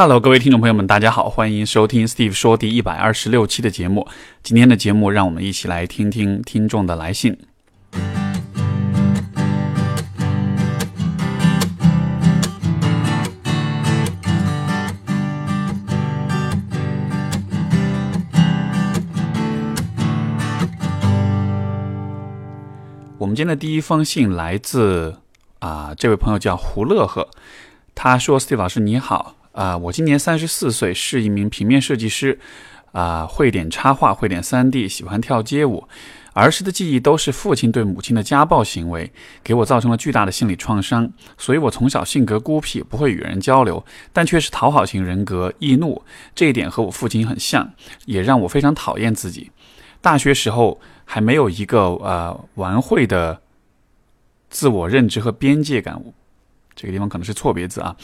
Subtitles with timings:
[0.00, 4.06] Hello，各位听众朋友们，大家好，欢迎收听 Steve 说第一百二十六期的节目。
[4.44, 7.36] 今天的节目，让我们一起来听听听众的来信。
[23.18, 25.16] 我们今天的第一封信来自
[25.58, 27.28] 啊，这位朋友叫胡乐呵，
[27.96, 32.38] 他说：“Steve 老师你好。”啊，我今年三十四岁，是一名平面设计师，
[32.92, 35.88] 啊，会点插画，会点三 D，喜欢跳街舞。
[36.32, 41.10] 儿时的记忆都是父亲对母亲的家暴行为，给我造成了巨大的心理创伤。
[41.36, 46.00] 所以我从小性格孤僻，不会与人交流，但却是讨好型人格，易怒。
[46.36, 47.68] 这一点和我父亲很像，
[48.06, 49.50] 也让我非常讨厌自己。
[50.00, 53.42] 大学时候还没有一个呃完会的
[54.50, 56.00] 自我认知和边界感，
[56.76, 57.96] 这个地方可能是错别字啊。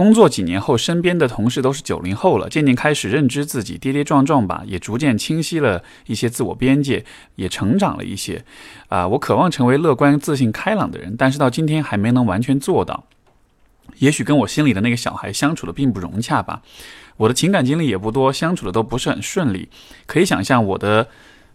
[0.00, 7.04] 工作几年后，身边的同事都是九零后了，渐渐开始认知自己，跌跌撞撞吧，也逐渐清晰了一些自我边界，
[7.36, 8.42] 也成长了一些。
[8.88, 13.04] 啊，我渴望成为乐观、自信、开朗的人，但是到今天还没能完全做到。
[13.98, 16.62] 也许跟我心里的那个小孩相处的并不融洽吧。
[17.18, 19.68] 我的情感经历也不多，相处的都不是很顺利。
[20.06, 21.08] 可以想象我的，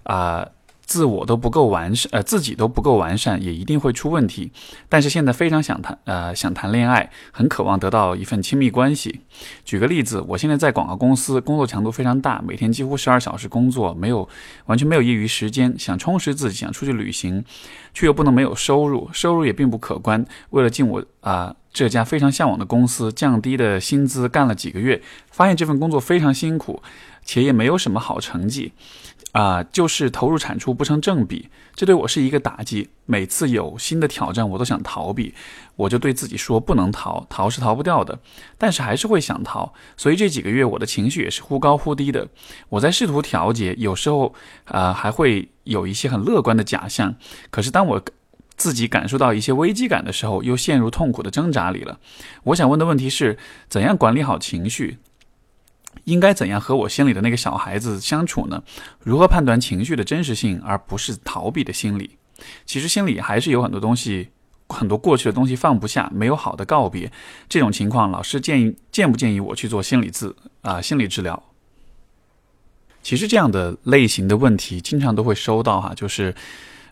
[0.03, 0.47] 啊。
[0.86, 4.52] 自我都不够完善，呃，自己都不够完善，也一定会出问题。
[4.88, 9.22] 但是现在非常想谈，呃，想谈恋爱，很渴望得到一份亲密关系。
[9.63, 14.28] 举个例子，我现在在广告公司，工作强度非常大，每天几乎十二小时工作，没有
[14.67, 17.44] 完全没有业余时间，想充实自己，想出去旅行，
[17.94, 20.23] 却又不能没有收入，收入也并不可观。
[20.52, 26.81] 为了进我啊这家非常向往的公司，降低的薪资干了几个月，发现这份工作非常辛苦，
[27.25, 28.72] 且也没有什么好成绩。
[29.36, 32.88] 啊，就是投入产出不成正比，这对我是一个打击。
[33.05, 35.33] 每次有新的挑战，我都想逃避，
[35.75, 38.17] 我就对自己说不能逃，逃是逃不掉的。
[38.58, 42.25] 但是还是会想逃，所以这几个月我的情绪也是忽高忽低的。
[42.69, 47.13] 我在试图调节，有时候啊还会有一些很乐观的假象。
[47.50, 48.01] 可是当我
[48.56, 52.00] 自己感受到一些危机感的时候，又陷入痛苦的挣扎里了。
[52.44, 53.38] 我想问的问题是，
[53.68, 55.00] 怎样管理好情绪？
[56.05, 58.63] 应该怎样和我心里的那个小孩子相处呢？
[58.99, 62.17] 如何判断情绪的真实性，而不是逃避的心理？
[62.66, 64.29] 其实心里还是有很多东西，
[64.69, 67.11] 很多过去的东西放不下，没有好的告别。
[67.47, 71.44] 这种情况，老师建议建不建议我去做心理治啊心理治疗？
[73.03, 76.33] 其实这样的类型的问题，经常都会收到哈，就是。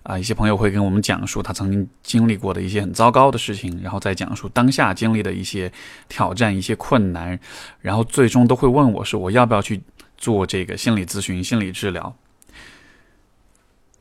[0.03, 5.71] 啊，一些朋友会跟我们讲述他曾经经历过的一些很糟糕的事情，然后再讲述当下经历的一些
[6.09, 7.39] 挑战、一些困难，
[7.79, 9.81] 然后最终都会问我说：“我要不要去
[10.17, 12.13] 做这个心理咨询、心理治疗？”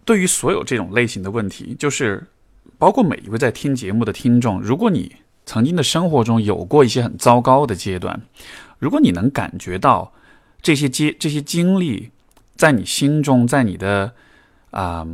[0.04, 2.26] 对于所有这种类型的问题，就是
[2.78, 5.14] 包括每一位在听节目的听众，如果你
[5.46, 8.20] 曾经的生活中有过一些很糟糕的阶段，
[8.80, 10.12] 如果你能感觉到
[10.60, 12.10] 这些阶这些经历
[12.56, 14.14] 在你心中，在你的
[14.72, 15.06] 啊。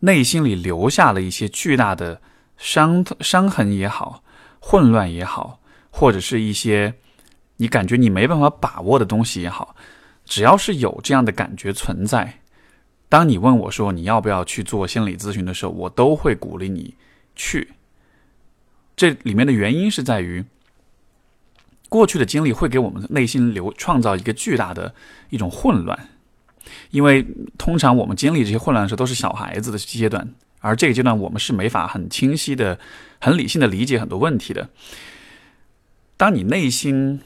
[0.00, 2.20] 内心里留下了一些巨大的
[2.56, 4.22] 伤伤痕也好，
[4.58, 6.94] 混乱也好，或者是一些
[7.56, 9.74] 你感觉你没办法把握的东西也好，
[10.24, 12.40] 只要是有这样的感觉存在，
[13.08, 16.94] 当你问我说你要不要去做心理咨询的时候，我都会鼓励你
[17.34, 17.72] 去。
[18.96, 20.44] 这里面的原因是在于，
[21.88, 24.94] 过去的经历会给我们内心留创造一个巨大的
[25.30, 26.08] 一种混乱。
[26.90, 27.26] 因为
[27.58, 30.28] 通常我们经历这些混乱的时候都是小孩子的阶段，
[30.60, 32.78] 而这个阶段我们是没法很清晰的、
[33.20, 34.68] 很理性的理解很多问题的。
[36.16, 37.20] 当你内心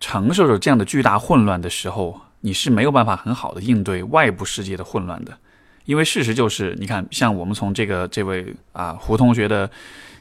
[0.00, 5.38] 承受着这样的巨大混乱的时候，你是没有办法很好的应对外部世界的混乱的。
[5.86, 9.70] 因为事实就是，你看，像我们从这个这位啊胡同学的。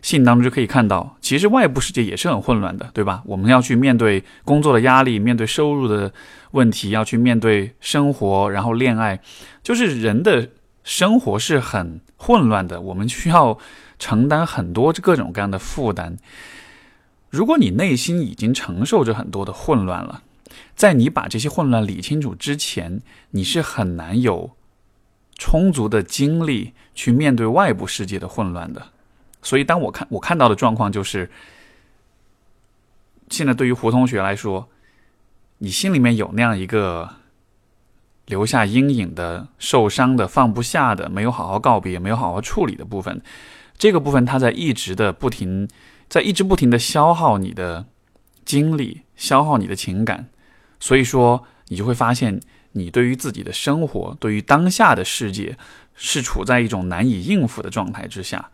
[0.02, 3.24] 信当中就可以看到，其实外部世界也是很混乱的，对吧？
[3.26, 6.14] 我们要去面对工作的压力，面对收入的
[6.52, 9.20] 问题，要去面对生活，然后恋爱，
[9.64, 10.48] 就是人的
[10.84, 12.80] 生活是很混乱的。
[12.80, 13.58] 我们需要
[13.98, 16.16] 承担很多各种各样的负担。
[17.32, 20.22] 如果你内心已经承受着很多的混乱了，
[20.76, 23.02] 在你把这些混乱理清楚之前，
[23.32, 24.52] 你是很难有
[25.38, 28.92] 充足的精力去面对外部世界的混乱的。
[29.42, 31.30] 所以，当我看我看到的状况就是，
[33.30, 34.70] 现在对于胡同学来说，
[35.60, 37.16] 你心里面有那样一个
[38.26, 43.22] 留下阴影的、受伤的、放不下的、没有好好告别、没有好好处理的部分，
[43.78, 45.70] 这个部分它在一直的不停，
[46.10, 47.86] 在一直不停的消耗你的
[48.44, 50.28] 精力，消耗你的情感。
[50.80, 52.40] 所以说，你就会发现，
[52.78, 55.58] 你对于自己的生活，对于当下的世界，
[55.96, 58.52] 是处在一种难以应付的状态之下。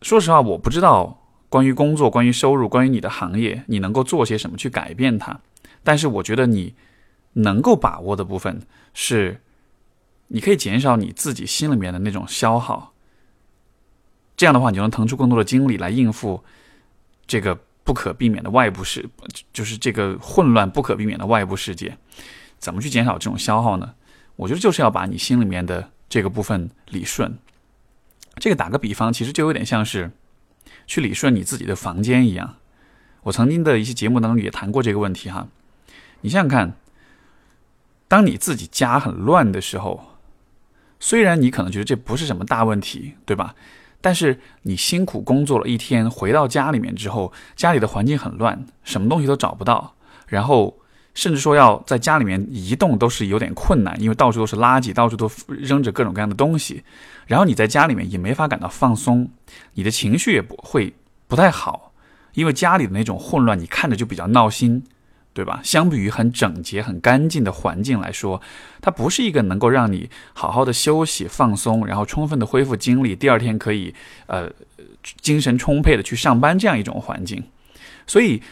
[0.00, 5.40] 说实话，我不知道关于工作、关于收入、关于你的行业，你能够做些什么去改变它。
[5.82, 6.76] 但是我觉得你
[7.32, 8.62] 能够把握的部分
[8.94, 9.40] 是，
[10.28, 12.92] 你可以减少你自己心里面的那种消耗。
[14.36, 16.44] 这样的话，你就能腾出更多的精力来应付
[17.26, 19.08] 这个不可避免的外部世，
[19.52, 21.98] 就是这个混乱不可避免的外部世界。
[22.62, 23.94] 怎么去减少这种消耗呢？
[24.36, 27.36] 我觉得就是要把你心里面的这个部分理顺。
[28.36, 30.12] 这个打个比方，其实就有点像是
[30.86, 32.54] 去理顺你自己的房间一样。
[33.24, 35.48] 我曾经的一些节目当中也谈过这个问题哈。
[36.20, 36.76] 你想想看，
[38.06, 40.18] 当你自己家很乱的时候，
[41.00, 43.56] 虽然你可能觉得这不是什么大问题，对吧？
[44.00, 49.96] 但是你辛苦工作了一天，回到家里面之后，家里的环境很乱，什么东西都找不到，
[50.28, 50.78] 然后。
[51.14, 56.82] 甚至说要在家里面移动都是有点困难，因为到处都是垃圾，到处都扔着各种各样的东西。
[57.26, 59.28] 然后你在家里面也没法感到放松，
[59.74, 60.94] 你的情绪也不会
[61.28, 61.92] 不太好，
[62.32, 64.82] 因为家里的那种混乱，你看着就比较闹心，
[65.34, 65.60] 对吧？
[65.62, 68.40] 相比于很整洁、很干净的环境来说，
[68.80, 73.94] 它不是一个能够让你好好的休息、放松，然后充分的恢复精力，第二天可以
[74.26, 74.50] 呃
[75.20, 77.44] 精神充沛的去上班这样一种环境，
[78.06, 78.42] 所以。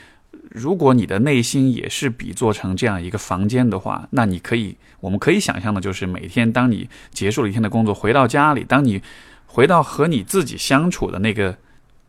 [0.51, 9.01] 如果你的内心也是比做成这样一个房间的话，那你可以，我们可以想象的就是每天当你结束了一天的工作，回到家里，当你
[9.47, 11.57] 回到和你自己相处的那个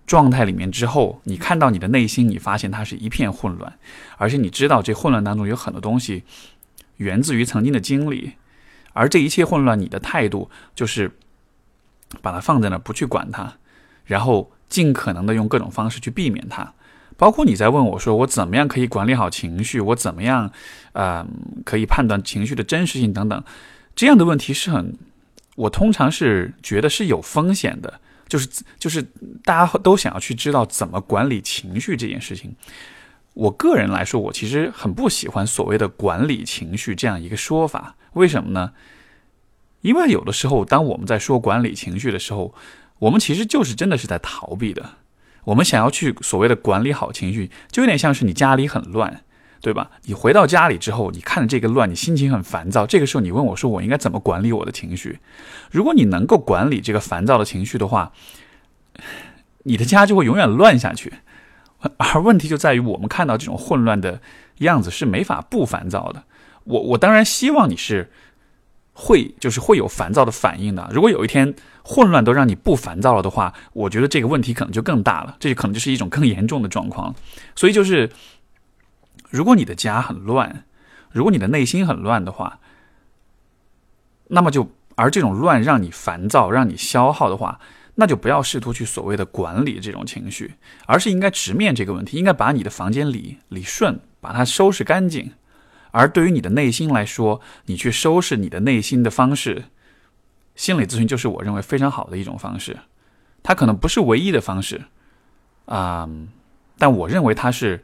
[0.07, 3.77] 状态里面之后，你看到你的内心，你发现它是一片混乱，
[4.17, 6.23] 而且你知道这混乱当中有很多东西
[6.97, 8.33] 源自于曾经的经历，
[8.93, 11.11] 而这一切混乱，你的态度就是
[12.23, 13.53] 把它放在那，不去管它，
[14.03, 16.73] 然后尽可能的用各种方式去避免它。
[17.21, 19.79] 包括你在问我说，我怎么样可以管理好情绪？
[19.79, 20.51] 我怎么样，
[20.93, 21.23] 呃，
[21.63, 23.43] 可以判断情绪的真实性等等，
[23.95, 24.97] 这样的问题是很，
[25.55, 29.03] 我通常是觉得是有风险的，就是就是
[29.43, 32.55] 大家都想要去知道怎么管理情绪这件事情。
[33.35, 37.95] 我个人来说，我其实很不喜欢所谓的管理情绪这样一个说法。
[38.13, 38.71] 为什么呢？
[39.81, 42.55] 因为有的时候，当我们在说管理情绪的时候，
[42.97, 44.97] 我们其实就是真的是在逃避的。
[45.45, 49.23] 我们想要去所谓的管理好情绪，就有点像是你家里很乱，
[49.61, 49.91] 对吧？
[50.03, 52.85] 你回到家里之后，你看着这个乱，你心情很烦躁。
[52.85, 55.19] 这个时候，你问我说：“我应该怎么管理我的情绪？”
[55.71, 58.11] 如果你能够管理这个烦躁的情绪的话，
[59.63, 61.13] 你的家就会永远乱下去。
[61.97, 64.21] 而问题就在于，我们看到这种混乱的
[64.59, 66.23] 样子是没法不烦躁的。
[66.65, 68.11] 我我当然希望你是。
[68.93, 70.87] 会就是会有烦躁的反应的。
[70.91, 77.15] 如果有一天混乱都让你不烦躁了的话，我觉得这个问题可能就更大了，这可能就是一种更严重的状况。
[77.55, 78.09] 所以就是，
[79.29, 80.65] 如果你的家很乱，
[81.11, 82.59] 如果你的内心很乱的话，
[84.27, 87.59] 那么就而这种乱让你烦躁、让你消耗的话，
[87.95, 90.53] 那就不要试图去所谓的管理这种情绪，
[90.85, 95.31] 而是应该直面这个问题，应该把你的房间理理顺，把它收拾干净。
[95.91, 99.65] 而对于你的内心来说，你去收拾你的内心的方式，
[100.55, 102.77] 心理咨询就是我认为非常好的一种方式。
[103.43, 104.83] 它可能不是唯一的方式，
[105.65, 106.07] 啊，
[106.77, 107.83] 但我认为它是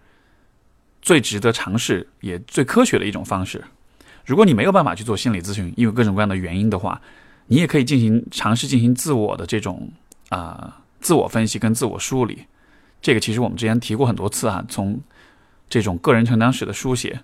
[1.01, 3.63] 最值得尝试也最科学的一种方式。
[4.25, 7.01] 如果你没有办法去做心理咨询，因为各种各样的原因的话，
[7.47, 9.91] 你也可以进行尝试进行自我的这种
[10.29, 12.45] 啊自我分析跟自我梳理。
[13.01, 15.01] 这个其实我们之前提过很多次啊，从
[15.69, 17.21] 这种个人成长史的书写。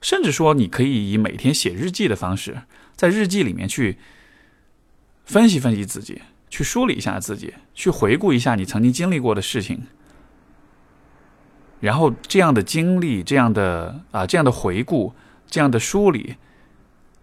[0.00, 2.62] 甚至说，你可以以每天写日记的方式，
[2.96, 3.98] 在日记里面去
[5.32, 6.20] 分析分析自己，
[6.50, 9.82] 去梳理一下自己，去回顾一下你曾经经历过的事情，
[11.80, 15.14] 然后这样的经历、这样的啊、这样的回顾、
[15.46, 16.36] 这样的梳理，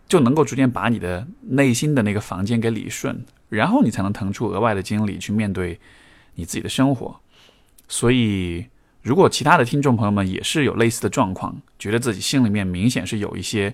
[0.07, 5.79] 就能够逐渐把你的内心的那个房间给理顺，然后你才能腾出额外的精力去面对
[6.35, 7.19] 你自己的生活。
[7.87, 8.65] 所以。
[9.01, 13.73] 如果其他的听众朋友们也是有类似的状况，觉得自己心里面明显是有一些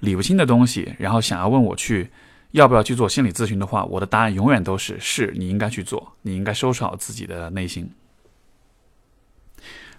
[0.00, 2.08] 理不清的东西，然后想要问我去
[2.52, 7.90] 要不要去做心理咨询的话，我的答案永远都是：是你应该去做，你应该收拾好自己的内心。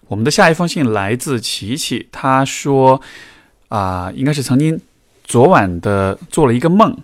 [0.07, 3.01] 我们的下一封信来自琪琪，他说
[3.69, 4.79] ：“啊，应该是曾经
[5.23, 6.97] 昨晚的做了一个梦，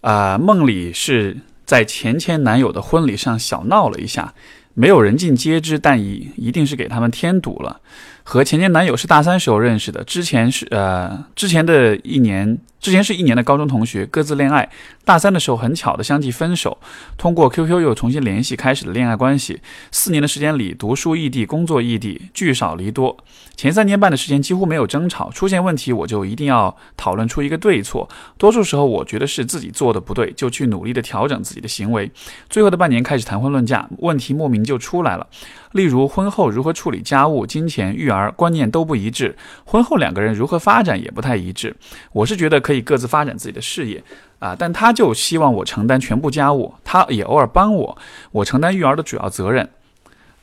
[0.00, 1.36] 啊，梦里是
[1.66, 4.34] 在前前男友的婚礼上小闹了一下。”
[4.72, 7.80] 没有人尽皆知，但一一定是给他们添堵了。
[8.22, 12.58] 和前前男友是大三时候认识的，之前是呃之前的一年。
[12.80, 14.66] 之前是一年的高中同学，各自恋爱。
[15.04, 16.78] 大三的时候很巧的相继分手，
[17.18, 19.60] 通过 QQ 又重新联系，开始了恋爱关系。
[19.92, 23.14] 四年的时间里，读书异地，工作异地，聚少离多。
[23.54, 28.08] 前三年半的时间几乎没有争吵，出现问题我就一定要讨论出一个对错。
[28.38, 32.10] 多数时候我觉得是自己做的不对，就去努力的调整自己的行为。
[32.48, 35.26] 最后的半年开始谈婚论嫁，问题莫名就出来了。
[35.72, 39.34] 例如婚后如何处理家务、金钱、育儿，观念都不一致；
[39.64, 41.76] 婚后两个人如何发展也不太一致。
[42.12, 44.02] 我是觉得可以各自发展自己的事业
[44.38, 47.98] 啊，但他就希望我承担全部家务，他也偶尔帮我，
[48.32, 49.68] 我承担育儿的主要责任。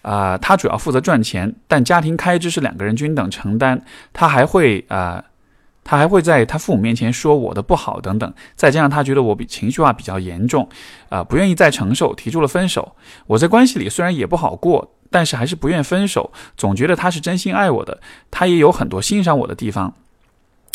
[0.02, 3.84] 啊，他主要负责赚钱，但家庭开支是两个人均等承担。
[4.14, 5.24] 他还会啊。
[5.90, 10.68] 他还会在他父母面前说我的不好等等，再加上他觉得我比情绪化比较严重，
[11.08, 12.98] 啊，不愿意再承受，提出了分手。
[13.26, 19.96] 我在关系里虽然也不好过，但是还是不愿分手，总觉得他是真心爱我的，他也有很多欣赏我的地方。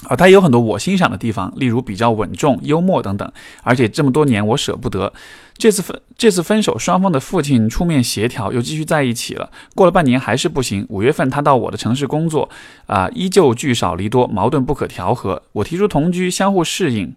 [0.09, 3.33] 啊，他也有很多我欣赏的地方，例如比较稳重、幽默等等。
[3.63, 5.13] 而且这么多年我舍不得，
[5.57, 9.49] 这次分这次分手，双方的父亲出面协调，又继续在一起了。
[9.77, 10.85] 过了半年还是不行。
[10.89, 12.49] 五月份他到我的城市工作，
[12.87, 15.41] 啊，依旧聚少离多，矛盾不可调和。
[15.53, 17.15] 我提出同居，相互适应。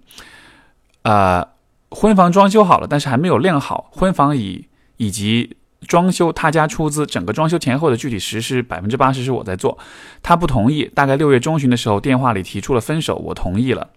[1.01, 1.47] 啊，
[1.89, 3.89] 婚房装修好了，但是还没有晾好。
[3.91, 4.67] 婚房以
[4.97, 5.57] 以及。
[5.87, 9.77] 装修他家出资，整个装修前后的具体实施百分之八十是我在做，
[10.21, 10.89] 他不同意。
[10.93, 13.89] 大概六月中旬的时候，电话里提出了分手，我同意了。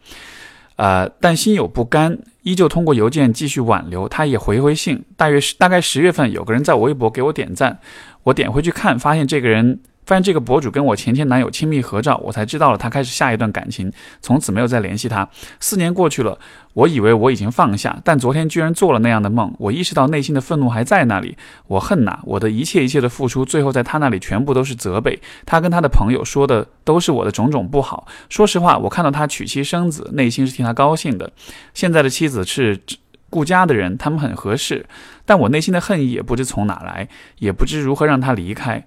[0.76, 4.09] 呃，但心有不甘，依旧通过邮件继续挽留。
[4.09, 5.04] 他也回回信。
[5.16, 7.80] 大约是大概十月份，有个人在我微博给我点赞，
[8.23, 9.80] 我点回去看，发现这个人。
[10.08, 15.28] 发现这个博主跟我前前男友亲密合照，我才知道了他开始下一段感情，从此没有再联系他。
[15.60, 16.38] 四年过去了，
[16.72, 19.54] 我以为我已经放下，但昨天居然做了那样的梦。
[19.58, 21.36] 我意识到内心的愤怒还在那里。
[21.66, 25.20] 我恨呐，我的一切一切的付出，最后在他那里全部都是责备。
[25.44, 28.06] 他跟他的朋友说的都是我的种种不好。
[28.30, 31.30] 说实话，我看到他娶妻生子，内心是替他高兴的。
[31.74, 32.80] 现在的妻子是
[33.28, 34.86] 顾家的人，他们很合适，
[35.26, 37.10] 但我内心的恨意也不知从哪来，
[37.40, 38.86] 也不知如何让他离开。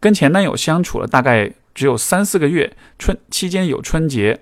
[0.00, 4.40] 跟前男友相处了大概只有三四个月，春期间有春节，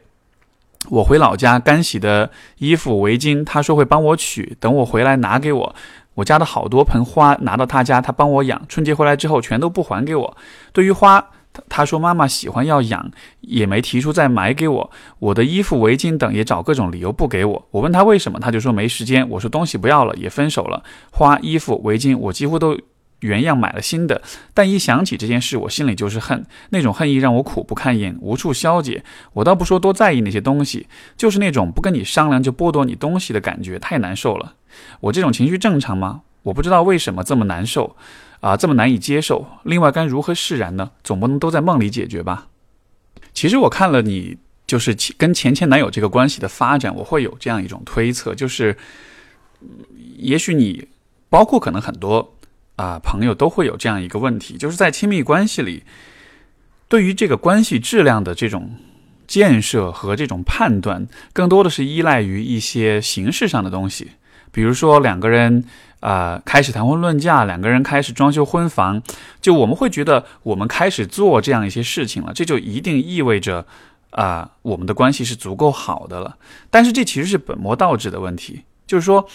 [0.89, 5.75] 我回老家干洗的衣服、围巾，他说会帮我取，等我回来拿给我。
[6.15, 8.63] 我家的好多盆花拿到他家，他帮我养。
[8.69, 10.37] 春节回来之后全都不还给我。
[10.73, 11.31] 对于花，
[11.69, 13.11] 他说妈妈喜欢要养，
[13.41, 14.91] 也没提出再买给我。
[15.19, 17.69] 我的衣服、围巾等也找各种理由不给我。
[17.73, 19.29] 我问他为什么，他就说没时间。
[19.29, 20.85] 我说东西不要了，也分手了。
[21.11, 22.79] 花、衣服、围巾我几乎都。
[23.21, 24.23] 原样买了新的，
[24.55, 26.47] 但一想起这件事，我心里就是恨。
[26.71, 29.03] 那种恨意让我苦不堪言，无处消解。
[29.33, 34.55] 我倒不说多在意那些东西，就是那种不跟你商量就剥夺你东西的感觉，太难受了。
[35.01, 36.23] 我这种情绪正常吗？
[36.45, 37.97] 我不知道为什么这么难受，
[38.41, 39.47] 啊，这么难以接受。
[39.65, 40.93] 另外，该如何释然呢？
[41.03, 42.47] 总不能都在梦里解决吧？
[43.35, 48.77] 其实我看了你就是跟前前男友这个关系的发展，我会有这样一种推测，就是，
[50.17, 50.87] 也许你，
[51.29, 52.35] 包括可能很多。
[52.79, 55.83] 啊，朋友都会有这样一个问题，就是在亲密关系里，
[56.87, 58.77] 对于这个关系质量的这种
[59.27, 64.13] 建设和这种判断，更多的是依赖于一些形式上的东西。
[64.53, 65.65] 比如说，两个人
[65.99, 69.03] 啊开始谈婚论嫁，两个人开始装修婚房，
[69.41, 73.67] 就我们会觉得我们开始做这样一些事情了，这就一定意味着
[74.11, 76.37] 啊我们的关系是足够好的了。
[76.71, 79.29] 但是这其实是本末倒置的问题，就是说。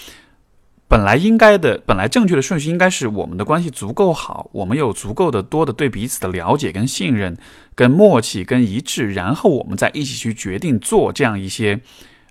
[0.88, 7.36] 本来应该的，本来正确的顺序应该是我们的关系足够好，我们有足够的多的对彼此的了解跟信任、
[7.74, 11.80] 跟默契跟一致，然后我们再一起去决定做这样一些，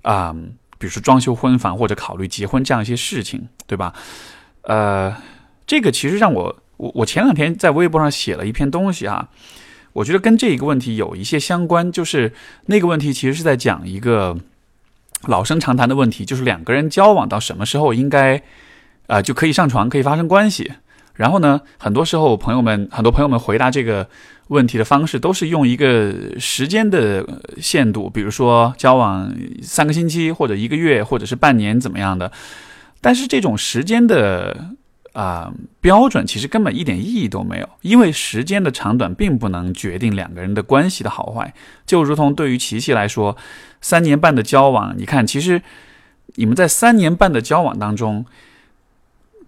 [0.03, 0.33] 啊，
[0.79, 3.93] 比如说装修婚房或者考虑结婚这样一些事情，对吧？
[4.63, 5.17] 呃，
[5.67, 9.29] 这个其实让我我我前两天在微博上写了一篇东西啊，
[9.95, 12.33] 我觉得跟这一个问题有一些相关，就是
[12.67, 14.39] 那个问题其实是在讲一个。
[15.27, 18.43] 老生常谈的问题就是两个人交往到什么时候应该，
[19.07, 20.73] 啊就可以上床可以发生关系。
[21.15, 24.09] 然后呢，很多时候朋友们很多朋友们回答这个
[24.49, 27.27] 问题的方式都是用一个时间的
[27.61, 32.33] 限度，比如说交往三个星期或者一个月或者是半年怎么样的。
[33.01, 34.75] 但是这种时间的。
[35.13, 41.53] 啊，标准其实根本一点意义都没有，因为时间的长短并不能决定两个人的关系的好坏。
[41.85, 43.37] 就如同对于琪琪来说，
[43.83, 45.61] 三年半的交往，你看，其实
[46.37, 48.25] 你们在三年半的交往当中，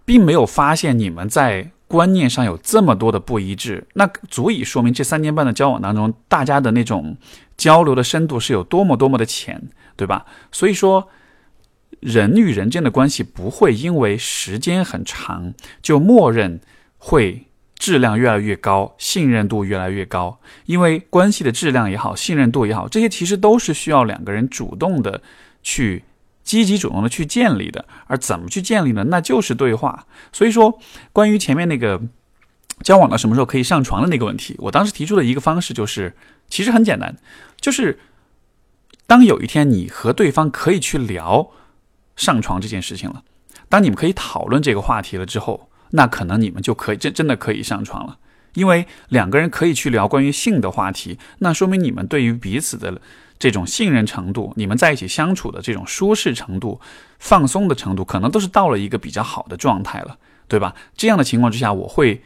[0.05, 7.17] 并没有发现你们在观念上有这么多的不一致，那足以说明这三年半的交往当中，大家的那种
[7.57, 9.61] 交流的深度是有多么多么的浅，
[9.95, 10.25] 对吧？
[10.51, 11.09] 所以说。
[12.05, 16.61] 人与人间的关系不会因为时间很长就默认
[16.99, 17.47] 会
[17.79, 20.39] 质量越来越高，信任度越来越高。
[20.67, 25.19] 因为关系的质量也好，信任度也好，这些其实都是需要两个人主动的
[25.63, 26.03] 去
[26.43, 27.83] 积极主动的去建立的。
[28.05, 29.05] 而怎么去建立呢？
[29.05, 30.05] 那就是对话。
[30.31, 30.79] 所以说，
[31.11, 31.99] 关于前面那个
[32.83, 36.15] 交往到什么时候可以上床的那个问题，我当时提出的一个方式就是，
[36.47, 37.17] 其实很简单，
[37.59, 37.97] 就是
[39.07, 41.49] 当有一天你和对方可以去聊。
[42.15, 43.23] 上床这件事情了，
[43.67, 48.17] 当你们可以讨论这个话题了之后，那可能你们就可以真真的可以上床了。
[48.53, 53.01] 因为两个人可以去聊关于性的话题，那说明你们对于彼此的
[53.37, 56.79] 这种信任程度，你们在一起相处的这种舒适程度、
[57.19, 60.17] 放松的程度，可能都是到了一个比较好的状态了，
[60.47, 60.73] 对吧？
[60.95, 62.23] 这样的情况之下，我会，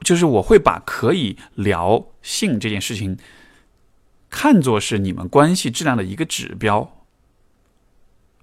[0.00, 3.16] 就是我会把可以聊性这件事情，
[4.28, 7.03] 看作是你们关系质量的一个指标。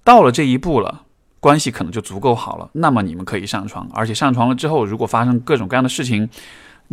[0.03, 1.03] 到了这一步了，
[1.39, 6.29] 关系可能就足够好了，那么你们可以上床，而且上床了之后，如果发生各种各样的事情。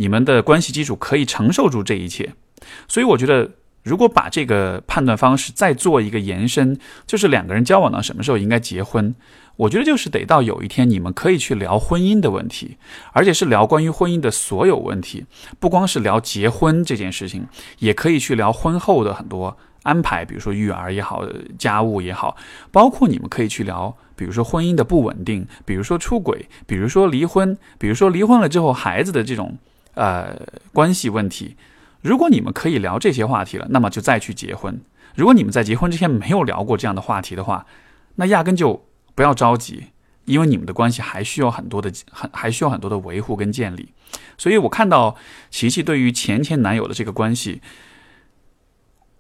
[0.01, 2.33] 你们的关系基础可以承受住这一切，
[2.87, 3.51] 所以我觉得，
[3.83, 9.13] 如果把这个判断方式再做一个延伸，就是两个人交往到什么时候应该结婚，
[9.57, 12.77] 我觉得就是得到有一天你们可以去聊婚姻的问题，
[13.13, 15.27] 而且是聊关于婚姻的所有问题，
[15.59, 17.49] 不光是聊结婚这件事情，
[17.81, 21.25] 也可以去聊婚后的很多安排，比如说育儿也好，
[21.59, 22.37] 家务也好，
[22.71, 29.57] 包括你们可以去聊，比如说婚姻的不稳定，比如说出轨，比如说离婚，比如说离婚了之后孩子的这种。
[29.95, 30.41] 呃，
[30.73, 31.57] 关系问题，
[32.03, 34.81] 如果你们可以聊这些话题了，那么就再去结婚。
[35.17, 37.67] 如果你们在结婚之前没有聊过这样的话题的话，
[38.15, 39.87] 那压根就不要着急，
[40.27, 43.93] 因为你们的关系还需要很多的，很还需要很多的维护跟建立。
[44.37, 45.17] 所以我看到
[45.51, 47.61] 琪琪对于前前男友的这个关系，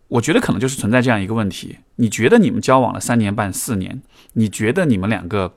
[0.08, 5.54] 我觉得可能就是存在这样一个问题：你觉得你们交往了三年半、四年，你觉得你们两个？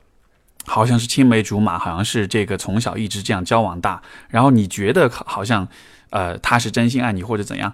[0.66, 5.68] 好像是青梅竹马，好像是这个从小一直这样交往大，然后你觉得好像，
[6.12, 7.74] 呃，他是真心爱你或者怎样，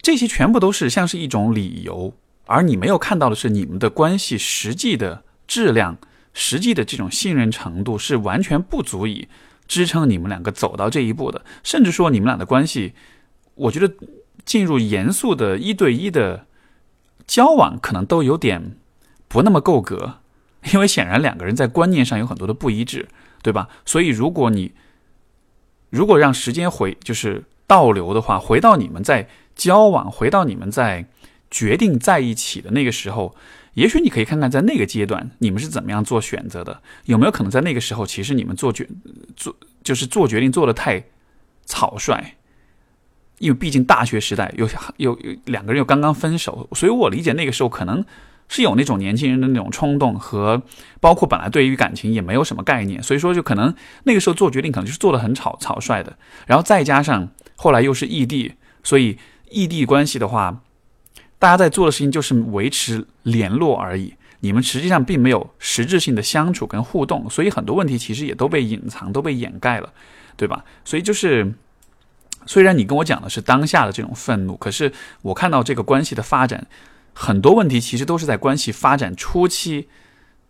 [0.00, 2.14] 这些全部都是像是一种理由，
[2.46, 5.98] 而你没有看到的是你们的关系实际的质量，
[6.32, 9.28] 实际的这种信任程度是完全不足以
[9.68, 12.94] 支撑你们两个走到这一步的，甚至说你们俩的关系，
[13.56, 13.92] 我觉得
[14.44, 16.46] 进入严肃的一对一的
[17.26, 18.76] 交往可能都有点
[19.28, 20.18] 不那么够格。
[20.72, 23.08] 因为显然两个人在观念上有很多的不一致，
[23.42, 23.68] 对吧？
[23.84, 24.72] 所以如果你
[25.90, 31.06] 如果让时间回就是倒流的话，回到你们在交往，回到你们在
[31.50, 33.34] 决定在一起的那个时候，
[33.74, 38.88] 也许你可以看看在那个阶段你们是怎么样做选择的，有没有可能在那个时候其实你们做决
[39.36, 41.02] 做就是做决定做的太
[41.64, 42.36] 草率，
[43.42, 48.02] 因为毕竟大学时代有有有两个人又刚刚分手，所以我理解那个时候可能。
[48.48, 50.60] 是有那种年轻人的那种冲动和，
[51.00, 56.14] 包括本来对于感情也没有什么概念，所以说就可能那个时候做决定可能就是做的很草草率的，
[56.46, 57.26] 然后再加上
[57.56, 58.52] 后来又是异地，
[58.82, 59.16] 所以
[59.48, 60.60] 异地关系的话，
[61.38, 69.90] 大家在做的事情就是维持联络而已，你们实际上并没有实质性的相处跟互动，所以很多问题其实也都被隐藏、都被掩盖了，
[70.36, 70.62] 对吧？
[70.84, 71.50] 所以就是
[72.46, 76.66] 虽然你跟我讲的是当下的这种愤怒，可是我看到这个关系的发展。
[77.14, 79.88] 很多问题其实都是在关系发展初期，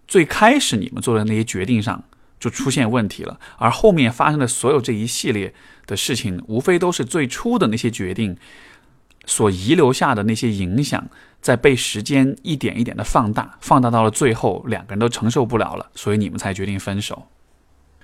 [0.07, 2.05] 最开始你们做的那些决定上
[2.39, 5.53] 就出现问题了，而后面发生的所有这一系列
[5.87, 8.37] 的事情，无非都是最初的那些决定
[9.27, 11.09] 所遗留下的那些影响，
[11.41, 17.27] 在被时间一点一点的放大，放大到了最后，两个人都承受不了了，所以你们才决定分手。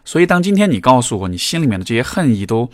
[0.04, 2.70] 所以当今天你告诉我你心里面的这些恨意都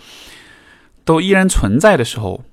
[1.05, 2.45] 都依然存在的时候。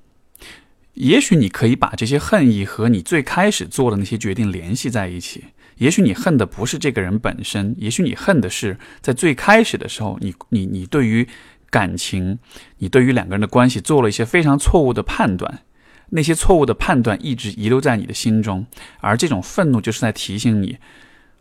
[0.94, 5.46] 也许你可以把这些恨意和你最开始做的那些决定联系在一起。
[5.78, 11.28] 也许你恨的不是这个人本身，也许你恨的是在最开始的时候，你你你对于
[11.70, 12.38] 感情，
[12.80, 15.62] 你对于两个人的关系做了一些非常错误的判断，
[16.10, 18.68] 那些错误的判断一直遗留在你的心中，
[19.00, 20.78] 而这种愤怒就是在提醒你，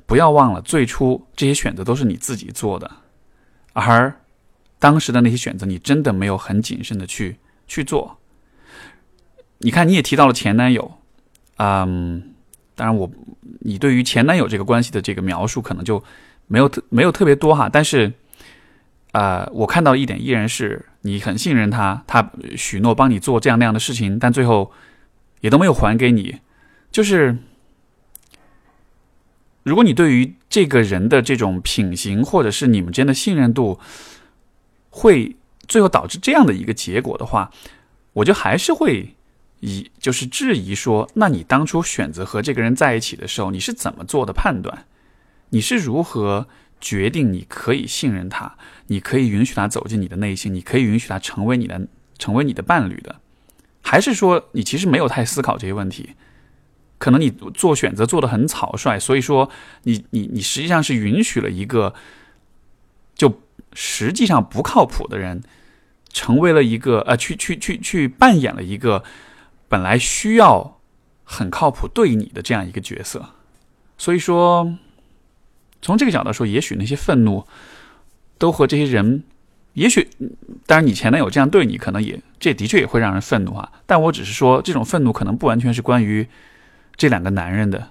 [0.07, 2.89] 不要忘了最初这些选择都是你自己做的，
[3.73, 4.20] 而
[4.81, 7.37] 当时的那些选择你真的没有很谨慎的去
[7.69, 8.19] 去做。
[9.59, 10.95] 你看，你也提到了前男友，
[11.59, 12.33] 嗯，
[12.75, 13.11] 当然我，
[13.61, 16.03] 你对于前男友这个关系的这个描述可能就
[16.47, 18.11] 没有特没有特别多哈，但是，
[19.13, 24.73] 呃，我看到一点依然是你很信任他，他许诺帮你做这样那样的事情，但最后
[25.43, 26.39] 也都没有还给你。
[26.91, 27.37] 就是
[29.63, 33.79] 如果你对于这个人的这种品行，或者是你们之间的信任度，
[34.91, 37.51] 会最后导致这样的一个结果的话，
[38.13, 39.17] 我就还是会。
[39.63, 44.87] 疑就是质疑说，那你当初选择和这个人在一起的时候，你是怎么做的判断？
[45.51, 46.49] 你是如何
[46.81, 51.87] 决定你可以信任他，你可以允许他走进你的内心，你可以允许他成为你的
[52.19, 53.21] 成为你的伴侣的？
[53.83, 56.15] 还是说你其实没有太思考这些问题？
[56.97, 59.51] 可能你做选择做的很草率，所以说
[59.83, 61.93] 你你你实际上是允许了一个
[63.73, 65.43] 实际上不靠谱的人，
[66.13, 69.03] 成为了一个呃去去去去扮演了一个。
[69.69, 70.81] 本来需要
[71.23, 73.25] 很靠谱对你的这样一个角色，
[73.97, 74.77] 所以说，
[75.81, 77.47] 从这个角度说，也许那些愤怒，
[78.37, 79.23] 都和这些人，
[79.75, 80.11] 也许
[80.67, 83.71] 当然你前男友这样对你，可能也这的确也会让人愤怒啊。
[83.87, 86.27] 但我只是说，这种愤怒可能不完全是关于
[86.97, 87.91] 这两个男人的，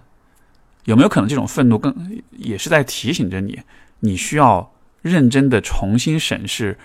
[0.84, 3.62] 有没有可能这种愤怒更也是在提醒着你，
[4.02, 6.78] 你需要认真的重新审视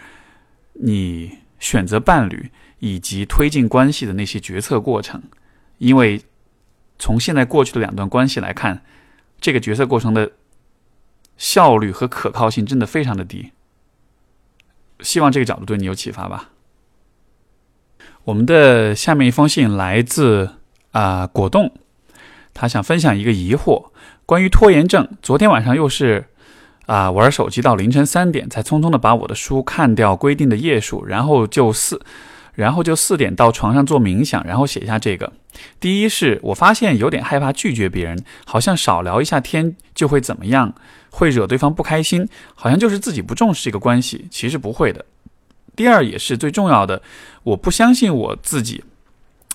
[0.74, 5.22] 你选择伴侣以及推进关系的那些决策过程，
[5.78, 6.22] 因为
[6.98, 8.82] 从现在过去的两段关系来看，
[9.40, 10.32] 这个决策过程的。
[11.36, 13.50] 效率和可靠性真的非常的低。
[15.00, 16.50] 希望这个角度对你有启发吧。
[18.22, 20.50] 我们的下面一封信来自
[20.92, 21.74] 啊果冻，
[22.54, 23.90] 他想分享一个疑惑，
[24.24, 25.08] 关于拖延症。
[25.22, 26.28] 昨天晚上又是
[26.86, 32.00] 啊玩手机到凌晨三点，才匆匆的把我的书看掉规定的页数，然后就四。
[32.56, 35.32] 然后就四点到床上做冥想，然后写下这个。
[35.80, 38.16] 第一是我发现有点害怕拒绝别人，
[38.46, 40.72] 好像少聊一下天就会怎么样，
[41.10, 45.04] 会惹对方不开心，好像就是自己不重视这个关系，其实不会的。
[45.74, 47.02] 第二也是最重要的，
[47.42, 48.84] 我不相信我自己，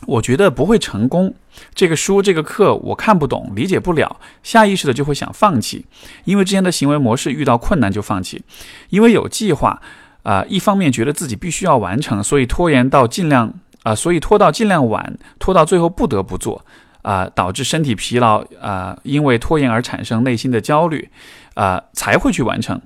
[0.07, 1.33] 我觉得不会成功。
[1.73, 5.85] 这个书这个课我看不懂，理解不了，下意识的就会想放弃，
[6.23, 8.43] 因为之前的行为模式遇到困难就放弃，
[8.89, 9.81] 因为有计划。
[10.21, 13.51] 啊，一方面觉得自己必须要完成，所以拖延到尽量
[13.83, 16.63] 啊，所以拖到尽量晚，拖到最后不得不做
[17.01, 21.09] 啊，导致身体疲劳啊，因为拖延而产生内心的焦虑
[21.53, 22.79] 啊，才会去完成，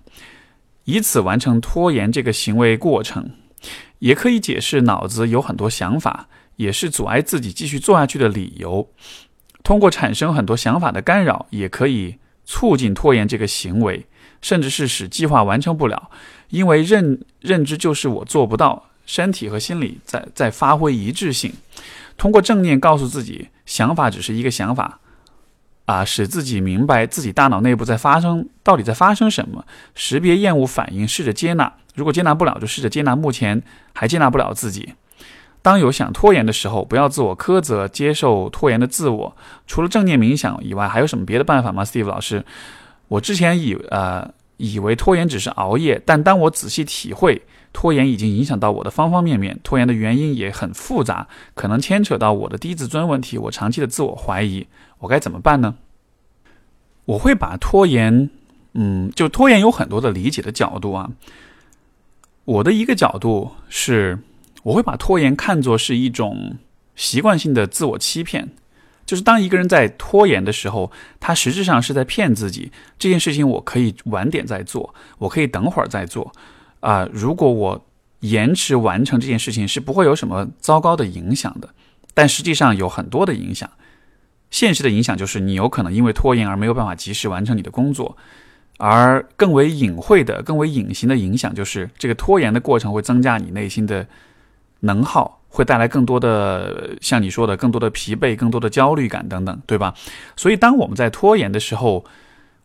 [0.86, 3.32] 以此完成拖延这个行为过程，
[3.98, 8.88] 也可以解释脑子有很多想法，也是阻碍自己继续做下去的理由。
[9.64, 14.06] 通过产生很多想法的干扰，也可以促进拖延这个行为，
[14.42, 16.12] 甚至是使计划完成不了。
[16.50, 21.54] 因为认认知就是我做不到，身体和心理在在发挥一致性。
[22.18, 25.00] 通过正念告诉自己，想法只是一个想法，
[25.86, 29.66] 啊，使自己明白自己大脑内部在发生到底在发生什么。
[29.96, 31.74] 识别厌恶反应，试着接纳。
[31.96, 33.64] 如果接纳不了，就试着接纳目前
[33.94, 34.94] 还接纳不了自己。
[35.64, 39.36] 当有想拖延的时候，不要自我苛责，接受拖延的自我。
[39.66, 42.46] 除了正念冥想以外，还有什么别的办法吗？Steve 老师，
[43.08, 44.32] 我之前以呃。
[44.58, 47.42] 以为拖延只是熬夜，但当我仔细体会，
[47.74, 49.60] 拖延已经影响到我的方方面面。
[49.64, 54.68] 拖延的原因也很复杂，可能牵扯到我的低自尊问题，我长期的自我怀疑，
[55.00, 55.76] 我该怎么办呢？
[57.06, 58.30] 我会把拖延，
[58.74, 61.10] 嗯，就拖延有很多的理解的角度啊。
[62.46, 64.20] 我的一个角度是，
[64.64, 66.58] 我会把拖延看作是一种
[66.96, 68.50] 习惯性的自我欺骗。
[69.06, 72.72] 就是当一个人在拖延的时候，他实质上是在骗自己。
[72.98, 76.32] 这件事情我可以晚点再做，我可以等会儿再做。
[76.80, 77.86] 啊，如果我
[78.22, 81.70] 延迟完成这件事情，是不会有什么糟糕的影响的。
[82.14, 83.70] 但实际上有很多的影响。
[84.50, 88.16] 现实的影响就是你有可能因为拖延而没有办法及时完成你的工作，
[88.78, 94.08] 而更为隐晦的、更为隐形的影响就是这个拖延的过程会增加你内心的
[94.84, 95.42] 能耗。
[95.56, 99.94] 会带来更多的像你说的更多的疲惫、更多的焦虑感等等，对吧？
[100.36, 102.04] 所以当我们在拖延的时候，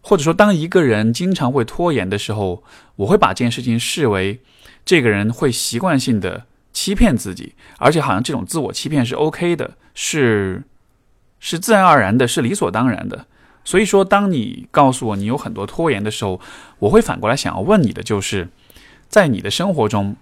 [0.00, 2.64] 或者说当一个人经常会拖延的时候，
[2.96, 4.40] 我会把这件事情视为
[4.86, 10.62] 这个人会习惯性的欺骗自己，而且好像这种自我欺骗是 OK 的，是
[11.38, 13.26] 是自然而然的，是理所当然的。
[13.66, 16.40] 所以说，当你告诉我你有很多拖延的时候，
[16.78, 18.48] 我会反过来想要问你的，就是
[19.10, 20.16] 在你的生活中。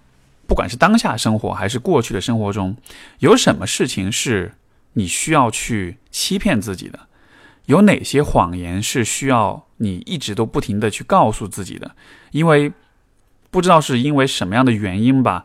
[0.47, 2.77] 不管是当下生活还是过去的生活中，
[3.19, 4.53] 有什么事情是
[4.93, 7.01] 你需要去欺骗自己的？
[7.65, 11.95] 有哪些谎言是需要你一直都不停的去告诉自己的？
[12.31, 12.71] 因为
[13.51, 15.43] 不知道是因为什么样的原因吧，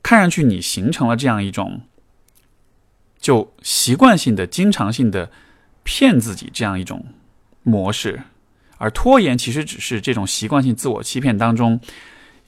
[0.00, 1.82] 看上去你形成了这样一种
[3.18, 5.32] 就习惯性的、经常性的
[5.82, 7.04] 骗自己这样一种
[7.64, 8.22] 模式，
[8.78, 11.80] 而拖延其实只是这种习惯性自我欺骗当中。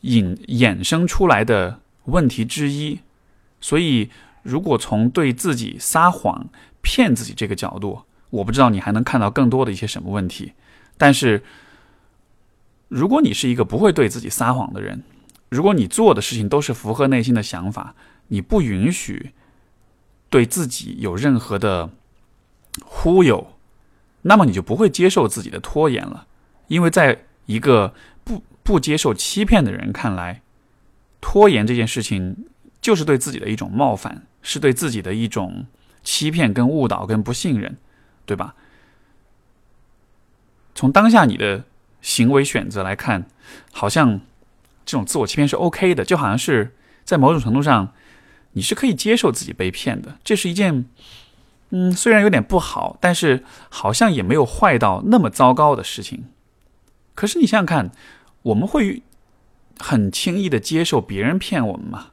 [0.03, 3.01] 引衍生出来的问题之一，
[3.61, 4.11] 所以
[4.43, 6.49] 如果从对自己撒谎、
[6.81, 10.53] 骗自己这个角度，我不知道你还能看到更多的一些什么问题。
[10.97, 11.43] 但是，
[12.89, 15.03] 如果你是一个不会对自己撒谎的人，
[15.49, 17.95] 如果你做的事情都是符合内心的想法，
[18.29, 19.33] 你不允许
[20.31, 21.91] 对自己有任何的
[22.85, 23.55] 忽悠，
[24.23, 26.27] 那么你就不会接受自己的拖延了，
[26.69, 27.93] 因为在一个。
[28.67, 30.43] 不接受欺骗的人看来，
[31.21, 32.49] 拖延这件事情
[32.81, 35.67] 就是对自己的一种冒犯，是对自己的一种
[36.03, 37.77] 欺骗、跟误导、跟不信任，
[38.27, 38.57] 对吧？
[40.75, 41.65] 从当下你的
[42.03, 43.29] 行为选择来看，
[43.71, 44.21] 好像
[44.85, 46.75] 这种自我欺骗是 OK 的，就好像是
[47.05, 47.93] 在某种程度上，
[48.53, 50.19] 你是可以接受自己被骗的。
[50.25, 50.87] 这是一件，
[51.71, 56.25] 嗯，虽然有点不好，但是好像也没有坏到那么糟糕的事情。
[57.15, 57.93] 可是你想想看。
[58.47, 59.03] 我们会
[59.79, 62.09] 很轻易的接受别人骗我们吗？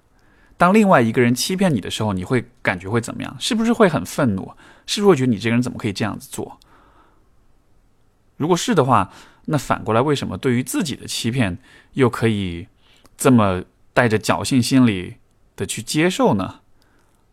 [0.57, 3.35] 当另外一个人欺骗你的时候，你会感觉会怎么样？
[3.39, 4.51] 是不是会很愤怒？
[4.87, 6.59] 是不是会觉得你这个人怎么可以这样子做？
[8.37, 9.11] 如果是的话，
[9.45, 11.59] 那反过来，为什么对于自己的欺骗
[11.93, 12.67] 又可以
[13.15, 15.17] 这么带着侥幸心理
[15.55, 16.61] 的去接受呢？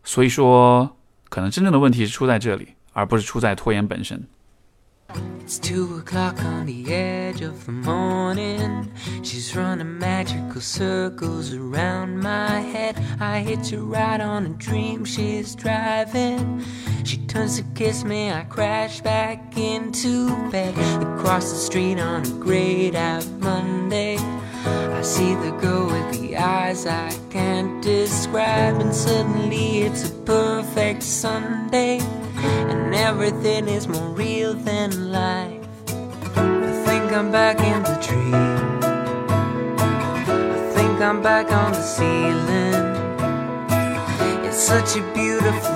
[0.03, 0.95] 所以说，
[1.29, 4.27] 可能真正的问题是出在这里，而不是出在拖延本身。
[5.41, 8.91] It's two o'clock on the edge of the morning.
[9.21, 12.95] She's running magical circles around my head.
[13.19, 16.63] I hitch a ride on a dream she's driving.
[17.03, 20.73] She turns to kiss me, I crash back into bed.
[21.01, 24.17] Across the street on a grayed out Monday.
[24.65, 31.03] I see the girl with the eyes I can't describe, and suddenly it's a perfect
[31.03, 31.99] Sunday
[32.43, 35.65] and everything is more real than life.
[36.35, 38.33] I think I'm back in the dream.
[40.55, 42.85] I think I'm back on the ceiling.
[44.45, 45.75] It's such a beautiful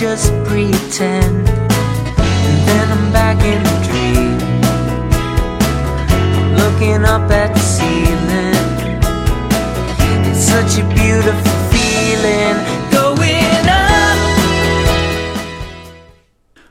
[0.00, 1.46] just pretend.
[1.46, 4.40] And then I'm back in the dream.
[6.38, 8.56] I'm looking up at the ceiling.
[10.24, 12.56] It's such a beautiful feeling
[12.90, 14.16] going up.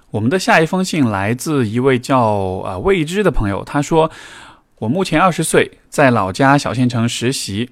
[0.09, 2.17] 我们的下一封信来自一位叫
[2.65, 4.09] 啊、呃未知的朋友，他说
[4.79, 7.69] ：“我目前二十岁，在老家小县城实习。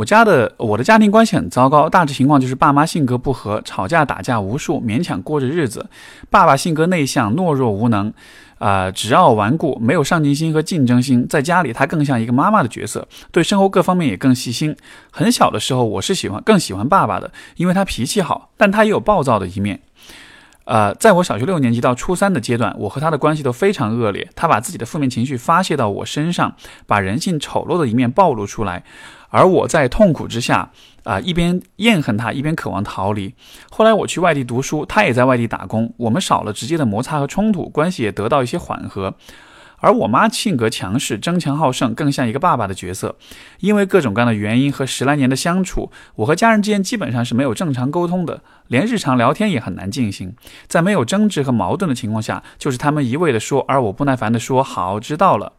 [0.00, 5.90] 我家的我的家庭关系很糟糕，大致情况就是爸妈性格不合，吵架打架无数，勉强过着日子。
[6.30, 8.10] 爸爸性格内向，懦弱无能，
[8.56, 11.26] 啊、只要顽固，没有上进心和竞争心。
[11.28, 14.74] 在家里，他更像一个妈妈的角色，对生活各方面也更细心。
[15.10, 19.80] 很小的时候，我是喜欢更喜欢爸爸的，因为他脾气好，但他也有暴躁的一面。”
[20.64, 24.28] 呃，在我小学六年级到初三的阶段，我和他的关系都非常恶劣。
[24.36, 26.54] 他把自己的负面情绪发泄到我身上，
[26.86, 28.84] 把人性丑陋的一面暴露出来，
[29.30, 30.70] 而我在痛苦之下，
[31.04, 33.34] 啊、一边厌恨他，一边渴望逃离。
[33.70, 39.14] 后来我去外地读书，他也在外地打工，我们少了直接的摩擦和冲突，关系也得到一些缓和。
[39.82, 43.16] 而我妈性格强势、争强好胜，更像一个爸爸的角色。
[43.60, 50.34] 因为各种各样的原因和十来年的相处，我和家人之间基本上是没有正常沟通的，连日常聊天也很难进行。
[50.66, 55.54] 在没有争执和矛盾的情况下，就是他们一味的说，而我不耐烦的说“好，知道了”。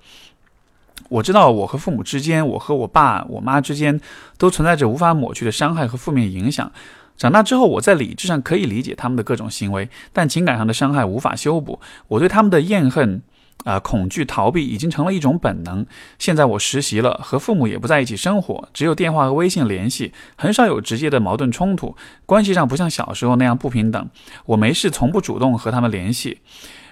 [1.09, 3.99] 我知道我和父母之间，我和我爸、我妈之间
[4.37, 6.71] 都存在着无法抹去的伤害和负面影响。
[7.17, 11.79] 长大之后，我在理智上可以理解他们的各种行为，但情感上的伤害无法修补。
[12.07, 13.21] 我对他们的厌恨。
[13.63, 15.85] 啊、恐惧、逃避已经成了一种本能。
[16.17, 24.09] 现在我实习了，和父母也不在一起生活，只有电话和微信联系，很少有直接的矛盾冲突，关系上不像小时候那样不平等。
[24.47, 26.39] 我没事从不主动和他们联系，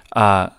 [0.10, 0.52] 啊、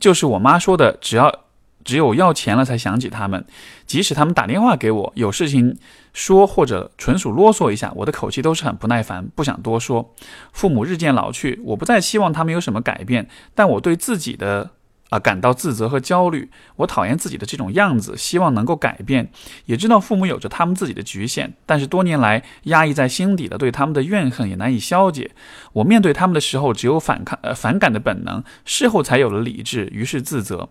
[0.00, 1.32] 就是我妈说的，只要
[1.84, 3.44] 只有要钱了才想起他们，
[3.86, 5.76] 即使他们打电话给我，有事情
[6.12, 10.14] 说或者纯属啰嗦一下，我的口气都是很不耐烦，不想多说。
[10.52, 14.70] 父母日渐老去，我不再希望他们有什么改变，但我对自己的。
[15.10, 16.48] 啊，感到自责和焦虑。
[16.76, 19.32] 我讨厌自己的这种样子，希望能够改变。
[19.66, 25.32] 也知道父母有着他们自己的局限，但是多年来压抑在心底的对他们的怨恨也难以消解。
[25.72, 30.68] 我面对他们的时候，只有反抗、呃反感的本能，事后才有了理智，于是自责。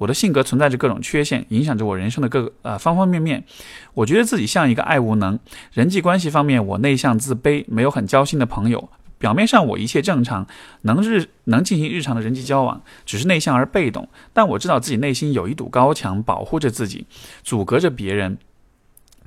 [0.00, 3.44] 我的性格存在着各种缺陷，影响着我人生的各个呃方方面面。
[3.92, 5.38] 我觉得自己像一个爱无能。
[5.74, 8.88] 人际关系方面，我内向自卑，没有很交心的朋友。
[9.18, 10.46] 表面上我一切正常，
[10.82, 14.08] 能日能进行日常的人际交往，只是内向而被动。
[14.32, 17.04] 但我知道自己内心有一堵高墙保护着自己，
[17.42, 18.38] 阻隔着别人。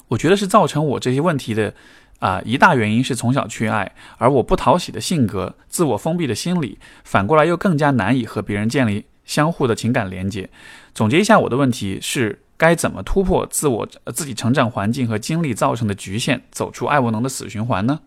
[0.07, 1.75] 我觉得是造成我这些问题的
[2.17, 10.49] 啊、一大原因是从小缺爱，而我不讨喜的性格、自我封闭的心理，反过来又更加难以和别人建立相互的情感连接。
[10.93, 12.39] 总结一下我的问题是。
[12.55, 17.99] 该怎么突破自我、自己成长环境和经历造成的局限，走出爱无能的死循环呢？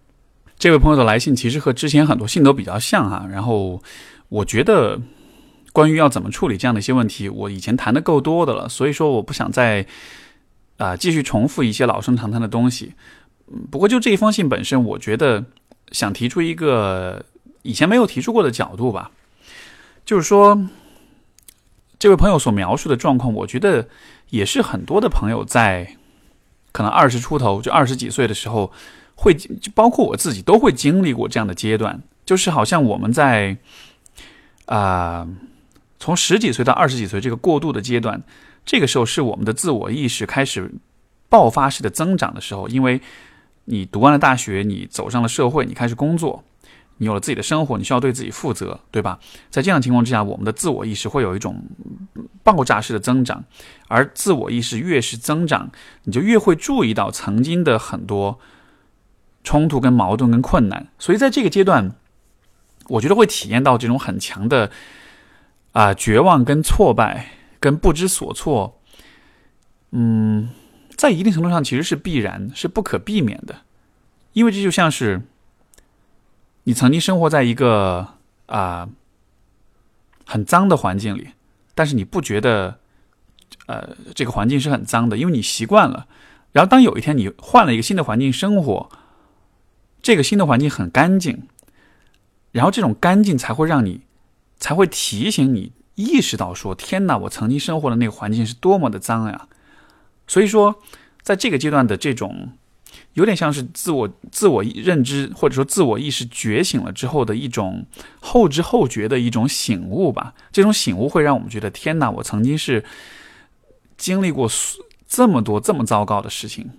[0.57, 3.83] 这位朋友的来信其实和之前很多信都比较像哈、然后
[4.31, 4.99] 我觉得
[5.73, 9.85] 关于要怎么处理这样的一些问题，我以前谈的够多的了，所以说我不想再
[10.79, 12.95] 啊、继续重复一些老生常谈的东西。
[13.71, 15.45] 不过就这一封信本身，我觉得
[15.91, 17.23] 想提出一个
[17.63, 19.11] 以前没有提出过的角度吧，
[20.07, 20.67] 就是说
[21.99, 23.89] 这位朋友所描述的状况，我觉得
[24.31, 25.97] 也是很多的朋友在
[26.73, 28.71] 可能二十出头，就二十几岁的时候，
[29.15, 33.57] 会就包括我自己都会经历过这样的阶段，就是好像我们在
[34.67, 35.27] 啊、
[35.99, 38.23] 从十几岁到二十几岁这个过渡的阶段，
[38.65, 40.71] 这个时候是我们的自我意识开始
[41.29, 43.01] 爆发式的增长的时候，因为
[43.65, 46.45] 你读完了大学，你走上了社会，你开始工作。
[46.99, 49.19] 你有了自己的生活，你需要对自己负责，对吧？
[49.51, 51.63] 在这样的情况之下，我们的自我意识会有一种
[52.43, 53.45] 爆炸式的增长，
[53.89, 55.71] 而自我意识越是增长，
[56.05, 58.41] 你就越会注意到曾经的很多
[59.45, 60.89] 冲突、跟矛盾、跟困难。
[60.99, 61.95] 所以在这个阶段，
[62.89, 64.71] 我觉得会体验到这种很强的
[65.73, 68.81] 啊、绝望、跟挫败、跟不知所措。
[69.91, 70.49] 嗯，
[70.97, 73.57] 在一定程度上其实是必然，是不可避免的，
[74.33, 75.21] 因为这就像是。
[76.69, 78.09] 你曾经生活在一个
[78.47, 78.89] 啊、
[80.27, 81.29] 很脏的环境里，
[81.77, 82.81] 但是你不觉得
[83.67, 86.09] 呃这个环境是很脏的，因为你习惯了。
[86.51, 88.89] 然后当有一天你换了一个新的环境生活，
[90.03, 91.47] 这个新的环境很干净，
[92.51, 94.01] 然后这种干净才会让你
[94.59, 99.47] 才会提醒你意识到说：天哪，我曾经生活的那个环境是多么的脏呀！
[100.27, 100.83] 所以说，
[101.23, 102.51] 在这个阶段的这种。
[103.15, 107.87] 有点像是自我自我认知或者说自我意识觉醒了之后的一种
[108.21, 110.35] 后知后觉的一种醒悟吧。
[110.53, 112.85] 这种醒悟会让我们觉得，天哪，我曾经是
[113.97, 114.49] 经历过
[115.07, 116.71] 这么多这么糟糕的事情。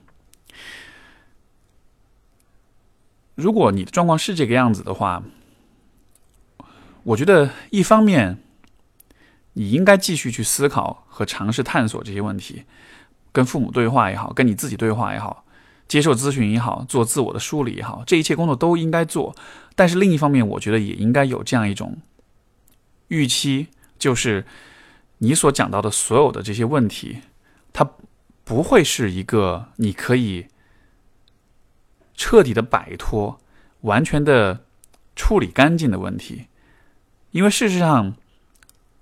[3.36, 5.24] 如果你的状况是这个样子的话，
[7.04, 8.40] 我觉得一方面
[9.54, 12.64] 你应该继续去思考和尝试探索这些问题，
[13.32, 15.46] 跟父母对话也好，跟你自己对话也好。
[15.88, 19.36] 接受咨询也好，做自我的梳理也好，这一切工作都应该做。
[19.76, 21.98] 但是另一方面，我觉得也应该有这样一种
[23.08, 24.46] 预期，就是
[25.20, 27.20] 你所讲到的所有的这些问题，
[27.72, 27.90] 它
[28.44, 30.48] 不会是一个你可以
[32.16, 33.40] 彻底的摆脱、
[33.82, 34.66] 完全的
[35.16, 36.48] 处理干净的问题。
[37.32, 38.16] 因为事实上，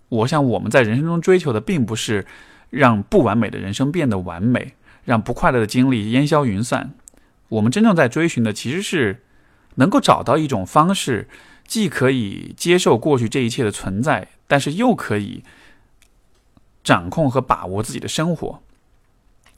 [0.10, 2.28] 我想我们在人生中追求的，并不是
[2.69, 4.74] 让不完美的人生变得完美。
[5.06, 6.94] 让不快乐的经历烟消云散。
[7.48, 9.24] 我们真正在追寻的，其实是
[9.76, 11.30] 能够找到一种方式，
[11.65, 15.44] 既可以接受过去这一切的存在，但是又可以
[16.84, 18.62] 掌控和把握自己的生活。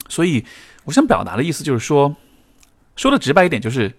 [0.08, 0.44] 所以，
[0.84, 2.16] 我想表达的意思就是说，
[2.94, 3.94] 说的直白一点，就是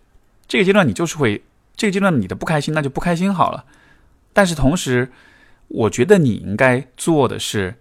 [0.47, 1.43] 这个阶段你就是会，
[1.75, 3.65] 这个阶段你的不开心，那就不开心好了。
[4.33, 5.11] 但是同时，
[5.67, 7.75] 我觉得你应该做的是，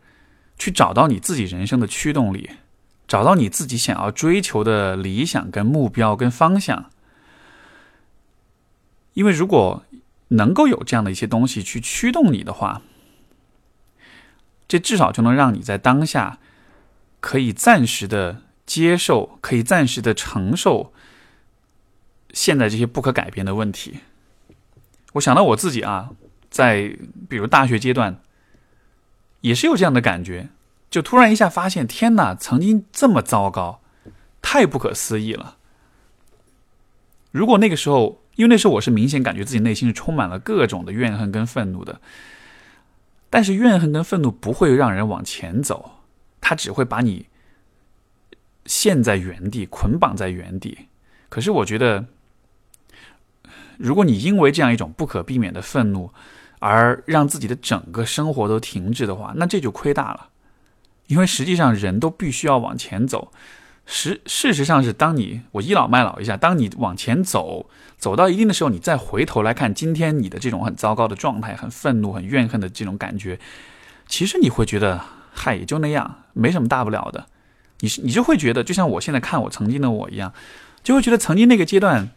[0.58, 2.50] 去找到你自己人生的驱动力。
[3.08, 6.90] 找到你自己想要追求的理想、跟目标、跟方向，
[9.14, 9.82] 因为如果
[10.28, 12.82] 能够有这样的一些东西去驱动你的话，
[14.68, 16.38] 这至少就能让你在当下
[17.20, 20.92] 可以暂时的接受，可以暂时的承受
[22.34, 24.00] 现在这些不可改变的问题。
[25.14, 26.10] 我想到我自己啊，
[26.50, 26.94] 在
[27.26, 28.20] 比如大学阶段，
[29.40, 30.50] 也是有这样的感觉。
[30.90, 33.80] 就突然一下发现，天哪，曾经这么糟糕，
[34.40, 35.56] 太不可思议了。
[37.30, 42.00] 如果那个时候，因为那时候我是明显感觉自己内心是充满了各种的怨恨跟愤怒的，
[43.28, 46.00] 但是怨恨跟愤怒不会让人往前走，
[46.40, 47.26] 它只会把你
[48.64, 50.88] 陷在原地，捆绑在原地。
[51.28, 52.06] 可是我觉得，
[53.76, 56.10] 如果你因为这样一种不可避免的愤怒，
[56.60, 60.30] 而让自己的整个生活都停滞的话，那这就亏大了。
[61.08, 63.32] 因为实际上人都必须要往前走，
[63.84, 67.68] 实事实上是当你我倚老卖老一下，当你往前走
[67.98, 73.40] 走到一定的时候，你再回头来看今天你的这种很糟糕的状态、很愤怒、很怨恨的这种感觉，
[74.06, 75.00] 其实你会觉得
[75.32, 77.26] 嗨也就那样，没什么大不了的。
[77.80, 80.34] 你是你就会觉得，就像我现在看我曾经的我一样，
[80.82, 82.10] 就会觉得曾经那个阶段，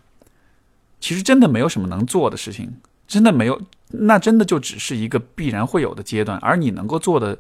[1.00, 2.74] 其实真的没有什么能做的事情，
[3.08, 7.38] 真的没有，那真的就只是一个必然会有的阶段，而你能够做的。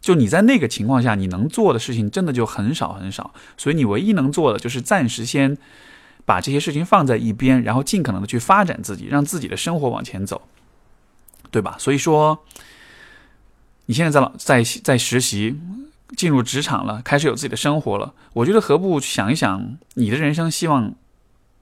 [0.00, 5.56] 就你在那个情况下，你能做的事情真的就很少很少，所以你唯一能做的就是暂时先
[6.24, 10.42] 把这些事情放在一边，然后尽可能的去发展自己，让自己的生活往前走，
[11.50, 11.76] 对吧？
[11.78, 12.38] 所以说，
[13.86, 15.58] 你现在在老在在实习，
[16.16, 20.94] 进入职场了，开始有自己的生活了，我觉得何不想一想你的人生希望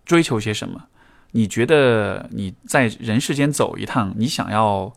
[0.05, 0.84] 追求些什么？
[1.32, 4.93] 你觉得你在人世间走一趟，你想要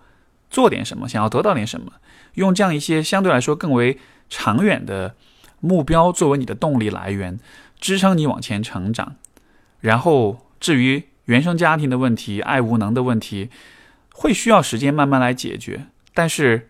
[0.50, 1.08] 做点什么？
[1.08, 1.94] 想要得到点什么？
[2.40, 3.98] 用这样一些相对来说更为
[4.30, 5.16] 长远的
[5.60, 7.38] 目标作为你的动力来源，
[7.80, 9.18] 支撑你往前成长。
[9.82, 13.50] 然后，至于原生家庭的问题、爱无能的问题，
[14.14, 15.88] 会需要时间慢慢来解决。
[16.14, 16.70] 但是，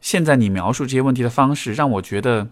[0.00, 2.48] 现在你描述这些问题的方式，让我觉得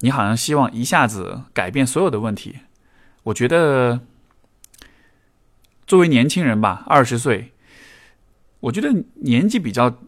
[0.00, 2.56] 你好像希望一下子改变所有的问题。
[3.24, 4.00] 我觉得，
[5.86, 7.52] 作为年轻人吧，二十岁，
[8.60, 9.98] 我觉得年纪比较，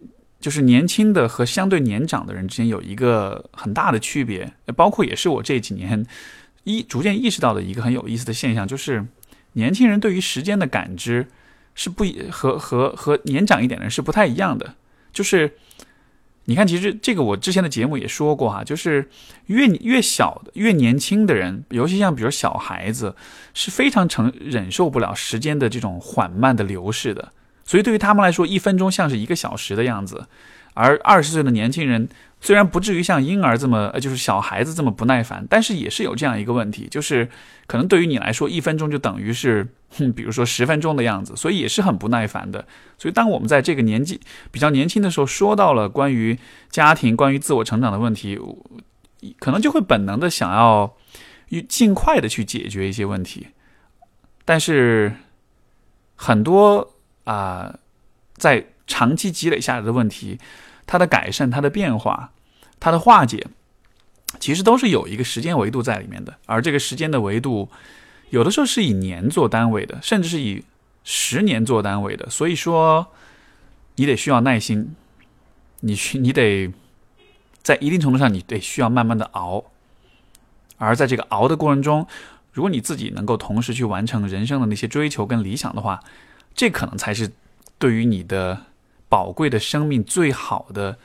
[0.44, 6.04] 就是年轻的和相对年长的人之间有一个很大的区别，包括也是我这几年
[6.64, 9.06] 一逐渐意识到的一个很有意思的现象，就是
[9.54, 11.28] 年轻人对于时间的感知
[11.74, 14.74] 是不和和和年长一点的人是不太一样的，
[15.14, 15.54] 就是。
[16.46, 19.08] 你看，其实这个我之前的节目也说过哈，就是
[19.46, 23.16] 越越小的、越年轻的人，尤其像比如小孩子，
[23.54, 27.32] 是非常承忍受不了时间的这种缓慢的流逝的。
[27.64, 30.26] 所以对于他们来说，一分钟像是一个小时的样子。
[30.76, 32.08] 而二十岁的年轻人，
[32.40, 37.28] 虽然不至于像婴儿这么，呃，就是小孩子这么不耐烦，但是也是有这样一个问题，就是
[37.68, 42.66] 可能对于你来说，一分钟就等于是，哼，比如说十分钟的样子，所以也是很不耐烦的。
[42.98, 46.36] 所以当我们在这个年纪比较年轻的时候，说到了关于
[46.70, 48.36] 家庭、关于自我成长的问题，
[49.38, 50.92] 可能就会本能的想要
[51.68, 53.46] 尽快的去解决一些问题，
[54.44, 55.14] 但是
[56.16, 56.93] 很多
[57.24, 57.78] 啊，
[58.36, 60.38] 在长期积累下来的问题。
[60.86, 62.30] 它的改善、它的变化、
[62.78, 63.46] 它的化解，
[64.38, 66.34] 其实都是有一个时间维度在里面的。
[66.44, 67.70] 而这个时间的维度，
[68.28, 70.62] 有的时候是以年做单位的，甚至是以
[71.02, 72.28] 十年做单位的。
[72.28, 73.06] 所以说，
[73.94, 74.94] 你得需要耐心，
[75.80, 76.70] 你需你得
[77.62, 79.64] 在一定程度上，你得需要慢慢的熬。
[80.76, 82.06] 而在这个熬的过程中，
[82.52, 85.98] 如果你自己能够同时去完成人生的那些追求跟理想的话，
[86.54, 87.30] 这可能才是
[87.78, 88.62] 对于你的。
[89.06, 90.98] 宝贵的生命，最好的、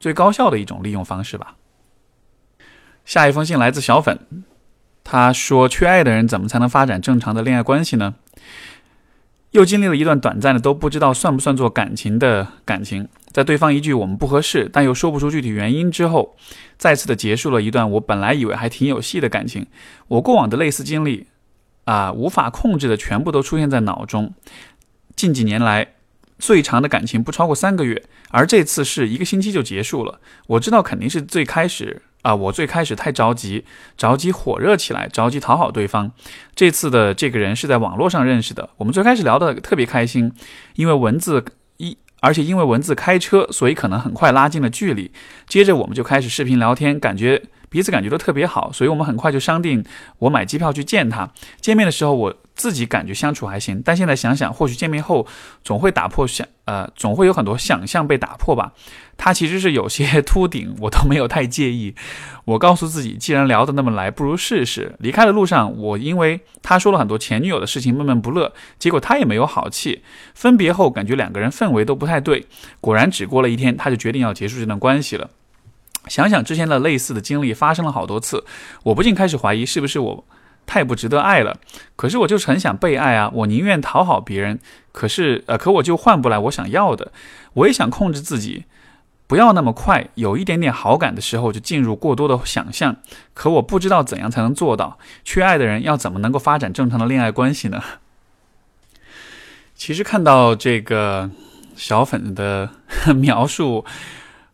[0.00, 1.54] 最高效的一种利用方式吧。
[3.04, 4.18] 下一封信来自小粉，
[5.04, 8.16] 他说：“缺爱的人怎么才能发展正常的恋爱关系呢？”
[9.52, 16.34] 又经历了一段短暂的都不知道算不算做感情的感情，在对方一句“我们不合适”，但又说不出具体原因之后，
[16.76, 19.64] 再次的结束了一段我本来以为还挺有戏的感情。
[20.08, 21.28] 我过往的类似经历
[21.84, 24.34] 啊，无法控制的全部都出现在脑中。
[25.16, 25.94] 近几年来。
[26.38, 30.18] 最长的感情不超过三个月，而这次是一个星期就结束了。
[30.48, 33.64] 我知道肯定是最开始啊，我最开始太着急，
[33.96, 36.10] 着急火热起来，着急讨好对方。
[36.56, 40.32] 这次的这个人是在网络上认识的，我们最开始聊得特别开心，
[40.74, 41.44] 因为文字
[41.76, 45.12] 一，而且因为文字开车，所以可能很快拉近了距离。
[45.46, 47.40] 接着我们就开始视频聊天，感觉。
[47.72, 49.82] 彼此感觉都特别好，所以我们很快就商定
[50.18, 51.30] 我买机票去见他。
[51.60, 55.26] 见面的时候，我自己感觉相处还行，但现在想想，或许见面后
[55.64, 58.72] 总会打破想，呃，总会有很多 想象被打破吧。
[59.16, 61.94] 他其实是有些秃顶，我都没有太介意。
[62.44, 64.96] 我告诉自己，既然聊得那么来，不如试试。
[64.98, 68.52] 离开的路上，我因为他说了很多前女友的事情，闷闷不乐。
[68.78, 70.02] 结果他也没有好气。
[70.34, 72.46] 分别后，感觉两个人氛围都不太对。
[72.80, 75.30] 果然，只过了一天，他就决定要结束这段关系了。
[76.08, 78.44] 想想之前的类似的经历发生了好多次，
[78.82, 80.24] 我不禁开始怀疑是不是我
[80.66, 81.56] 太不值得爱了。
[81.94, 84.58] 可是我就是很想被爱啊，我宁愿讨好别人，
[84.90, 87.12] 可是呃，可我就换不来我想要的。
[87.54, 88.64] 我也想控制自己，
[89.26, 92.96] 不要那么快，有一点点好感的时候就进入过多的想象。
[93.32, 94.98] 可我不知道怎样才能做到。
[95.24, 97.80] 缺爱的人要怎么能够发展正常的恋爱关系呢？
[99.74, 101.30] 其实看到这个
[101.76, 102.70] 小粉的
[103.14, 103.84] 描述。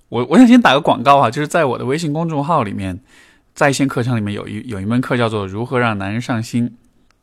[0.08, 3.00] 我我想先打个广告啊，就是在我的微信公众号里面，
[3.54, 6.70] 在线课程里面有一有一门课叫做《如何让男人上心》。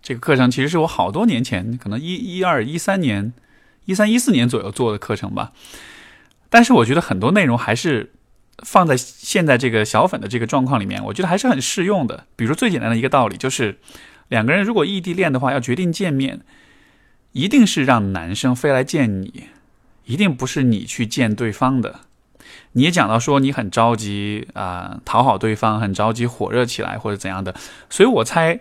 [0.02, 3.34] 这个课程其实是我好多年前，可能一一二一三年、
[3.86, 5.52] 一三一四年左右做的课程吧。
[6.50, 8.14] 但是我觉得很多内容还是
[8.60, 12.28] 放在现在这个小粉的这个状况里面，我觉得还是很适用的。
[12.36, 13.80] 比如最简单的一个道理就是，
[14.28, 16.42] 两个人如果异地恋的话，要决定见面，
[17.32, 19.46] 一定是让男生飞来见你，
[20.06, 22.02] 一定不是你去见对方的。
[22.78, 27.56] 你也讲到说你很着急啊，讨好对方，很着急火热起来或者怎样的，
[27.90, 28.60] 所以我猜，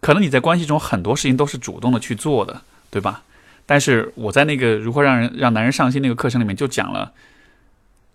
[0.00, 3.22] 可能你在关系中很多事情都是主动的去做的，对吧？
[3.66, 7.12] 但是我在那个如何让人让男人上心那个课程里面就讲了，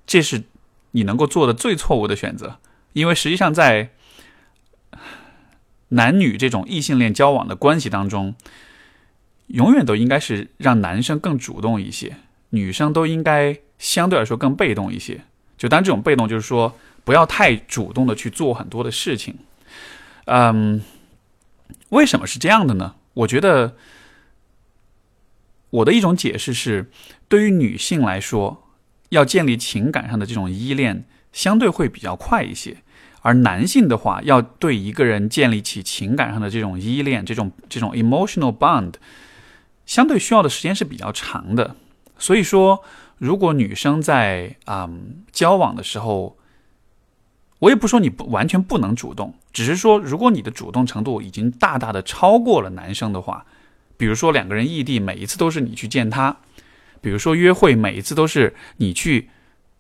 [0.06, 0.44] 这是
[0.92, 2.58] 你能够做的最错误的选择，
[2.92, 3.92] 因为实际上在
[5.90, 8.36] 男女这种异性恋交往的关系当中，
[9.48, 12.18] 永远都应该是让男生更主动一些，
[12.50, 13.60] 女生都应该。
[13.80, 15.22] 相对来说更被动一些，
[15.58, 19.38] 就当这种被动就是说不要太主动的去做很多的事情。
[20.26, 20.82] 嗯，
[21.88, 22.96] 为什么是这样的呢？
[23.14, 23.78] 我觉得
[25.70, 26.92] 我的一种解释是，
[27.30, 28.68] 对于女性来说，
[29.12, 32.80] 要建立情感上的这种依恋相对会比较快一些，
[33.22, 38.96] 而男性的话，要对一个人建立起情感上的这种依恋，这种这种 emotional bond，
[39.86, 41.78] 相对需要的时间是比较长的。
[42.20, 42.84] 所以说。
[43.20, 46.38] 如果女生在嗯交往的时候，
[47.60, 53.46] 我也不说你不完全不能主动，只是说如果你的主动程度已经大大的超过了男生的话，
[53.98, 56.38] 比如说两个人异地，每一次都是你去见他，
[57.02, 59.30] 比如说约会，每一次都是你去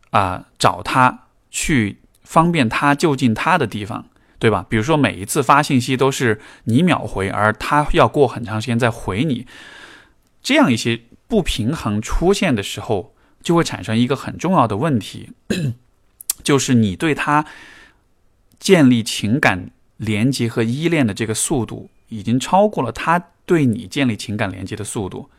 [0.09, 4.65] 啊、找他，去方便他就近他的地方，对吧？
[4.67, 9.47] 比如说每一次发信息都是你秒回，而他要过很长时间再回你，
[10.43, 10.99] 这样一些
[11.29, 15.29] 不平衡出现的时候，就会产生一个很重要的问题，
[16.43, 17.45] 就是你对他
[18.59, 25.29] 建立情感连接和依恋的这个速度，已经超过了他对你建立情感连接的速度。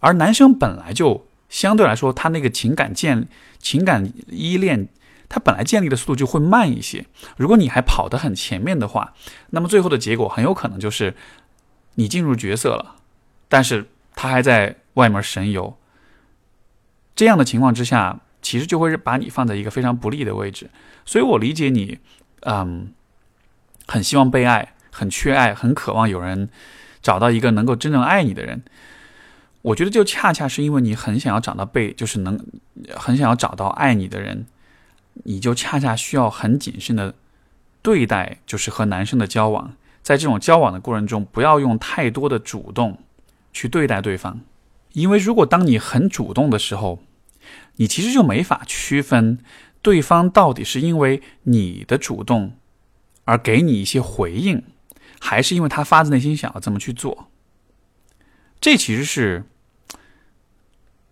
[0.00, 3.26] 而男生本来就相对来说，他那个情感建
[3.58, 4.88] 情感依恋，
[5.28, 7.04] 他本来建立的速度就会慢一些。
[7.36, 9.14] 如果你还跑得很前面的话，
[9.50, 11.16] 那么最后的结果很有可能就是
[11.96, 12.94] 你进入角色了，
[13.48, 13.88] 但是
[14.20, 15.78] 他还在外面神游。
[17.14, 20.68] 这样的情况之下，其实就会把你放在一个非常不利的位置。
[21.06, 22.00] 所以我理解你，
[22.40, 22.92] 嗯，
[23.86, 26.48] 很希望被爱，很缺爱，很渴望有人
[27.00, 28.64] 找到一个能够真正爱你的人。
[29.62, 32.36] 我觉得就恰恰是因为你很想要找到被，就是能
[32.96, 34.46] 很想要找到爱你的人，
[35.22, 37.14] 你就恰恰需要很谨慎的
[37.82, 39.74] 对待，就是和男生的交往。
[40.02, 42.98] 在这种交往的过程中，不要用太多的主动
[43.58, 44.38] 去对待对方，
[44.92, 47.02] 因为如果当你很主动的时候，
[47.74, 49.40] 你其实就没法区分
[49.82, 52.52] 对方到底是因为你的主动
[53.24, 54.62] 而给你一些回应，
[55.18, 57.32] 还是因为他发自内心想要这么去做。
[58.60, 59.42] 这其实是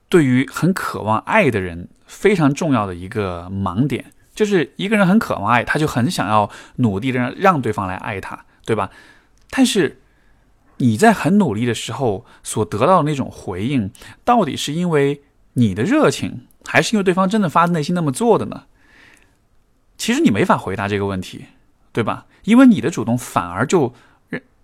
[0.09, 8.92] 对于很渴望爱的人非常重要的一个盲点，就是一个人很渴望爱，他就很想要努力的让让对方来爱他，对吧？
[9.51, 10.01] 但是
[10.79, 13.91] 你在很努力的时候所得到的那种回应，
[14.24, 15.22] 到底是因为
[15.55, 18.64] 你的热情，还是因为对方真的发自内心那么做的呢？
[19.97, 21.47] 其实你没法回答这个问题，
[21.93, 22.27] 对吧？
[22.45, 23.95] 因为你的主动反而就。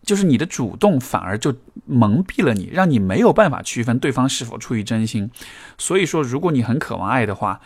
[0.05, 1.55] 就是你的主动反而就
[1.87, 5.31] 蒙蔽了你，让你没有办法区分对方是否出于真心。
[5.79, 7.61] 所以说，如果你很渴望爱的话，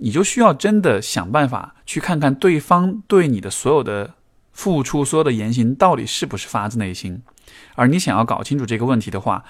[0.00, 4.14] 你就需要真的想办法去看看对方对你的所有的
[4.60, 7.22] 付出、所有的言行到底是不是发自内心。
[7.76, 9.42] 而你想要搞清楚这个问题的话，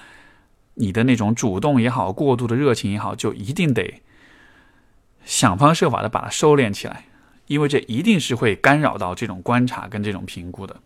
[0.74, 4.02] 你的那种主动也好、过度的热情也好，就一定得
[5.24, 7.06] 想方设法的把它收敛起来，
[7.48, 10.76] 因为这一定是会干扰到这种观察跟这种评估的。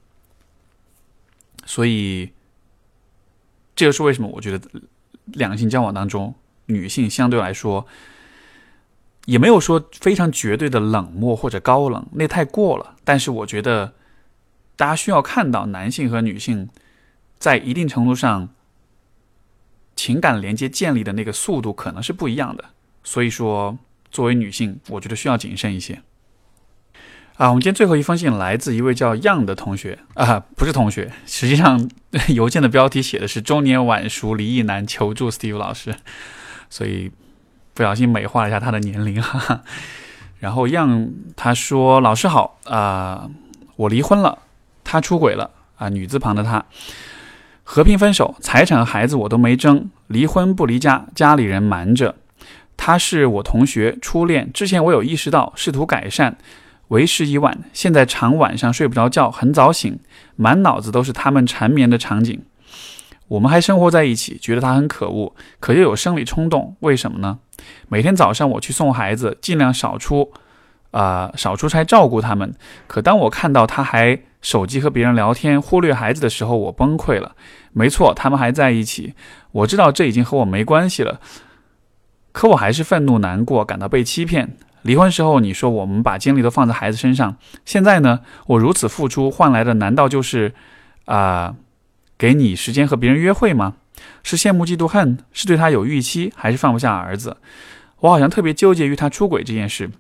[1.67, 2.33] 所以，
[3.77, 4.67] 这就是为什么我觉得
[5.27, 6.35] 两性交往当中，
[6.67, 7.87] 女性相对来说
[9.27, 12.97] 也没有说非常绝对的冷漠或者高冷，那太过了。
[13.05, 13.93] 但是我觉得
[14.77, 16.69] 大家需要看到，男性和女性
[17.39, 18.49] 在一定程度上
[19.95, 22.65] 情感连接建立的那个速度可能是不一样的。
[23.03, 23.79] 所以说，
[24.11, 26.03] 作为女性，我觉得需要谨慎一些。
[27.37, 31.91] 啊，我们今天最后一封信来自一位叫样的同学啊，不是同学，实际上
[32.33, 35.97] 邮件的标题写的是“中年晚熟离异男求助 Steve 老师”，
[36.71, 37.11] 所以
[37.75, 39.65] 不小心美化了一下他的年龄哈哈。
[40.39, 43.29] 然后样他说：“老师好啊、
[43.75, 44.39] 我离婚了，
[44.95, 46.65] 他出轨了啊，女字旁的他，
[47.65, 52.15] 和平分手，财产和孩子我都没争，离婚不离家，家里人瞒着。
[52.77, 56.39] 他是我同学初恋，之前我有意识到，试图改善。”
[56.89, 59.99] 为时已晚，现在常晚上睡不着觉，很早醒，
[60.37, 62.41] 满脑子都是他们缠绵的场景。
[63.27, 67.41] 我们还生活在一起，觉得他很可恶，可又有生理冲动，为什么呢？
[67.89, 70.33] 每天早上我去送孩子，尽量少出，
[70.95, 72.55] 啊、少出差照顾他们。
[72.87, 77.35] 可当我看到他还手机和别人聊天，忽略孩子的时候，我崩溃了。
[77.73, 79.15] 没错，他们还在一起，
[79.51, 81.21] 我知道这已经和我没关系了，
[82.31, 84.57] 可我还是愤怒、难过，感到被欺骗。
[84.83, 90.55] 离婚时候你说我们把精力都放在孩子身上，现在呢，我如此付出换来的难道就是，
[91.07, 91.57] 啊、
[92.17, 93.75] 给你时间和别人约会吗？
[94.23, 97.39] 是羡慕嫉妒恨，是对他有预期，还是放不下儿子？
[98.01, 99.91] 我好像特别纠结于他出轨这件事，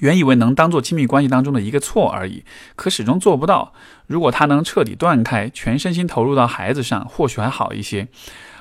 [0.00, 2.44] 原以为能当做亲密关系当中的一个错而已，
[2.76, 3.72] 可始终做不到。
[4.06, 8.08] 如果他能彻底断开，全身心投入到孩子上，或许还好一些。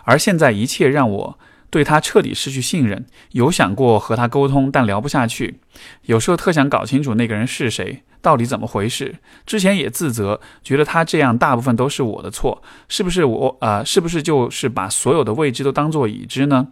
[0.03, 1.39] 而现在一切让我。
[1.71, 5.59] 对他彻底失去信任，有想过和他沟通，但聊不下去。
[6.03, 9.15] 有时候特想搞清楚那个人是谁，到底怎么回事。
[9.45, 13.83] 之前也自责，觉得他这样大部分都是我的错，是不是我、呃？
[13.85, 16.67] 是不是就是把所有的未知都当做已知呢？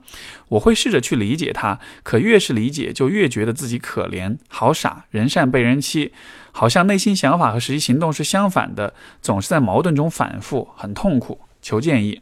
[0.50, 6.12] 我会试着去理解他，可越是理解，就越觉得自己可怜，好傻，人善被人欺，
[6.52, 11.39] 好像内心想法和实际行动是相反的，总是在矛盾中反复，很痛苦。
[11.62, 12.22] 求建议。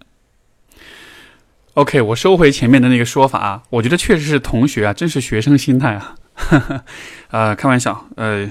[1.78, 6.16] OK，我收回前面的那个说法啊，我觉得确实是同学啊，真是学生心态啊。
[6.34, 6.84] 哈 哈
[7.30, 8.50] 呃，开玩笑，呃，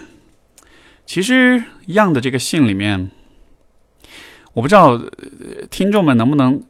[1.06, 3.10] 其实样的这个信里面，
[4.52, 5.02] 我不知道
[5.68, 6.62] 听众们能不能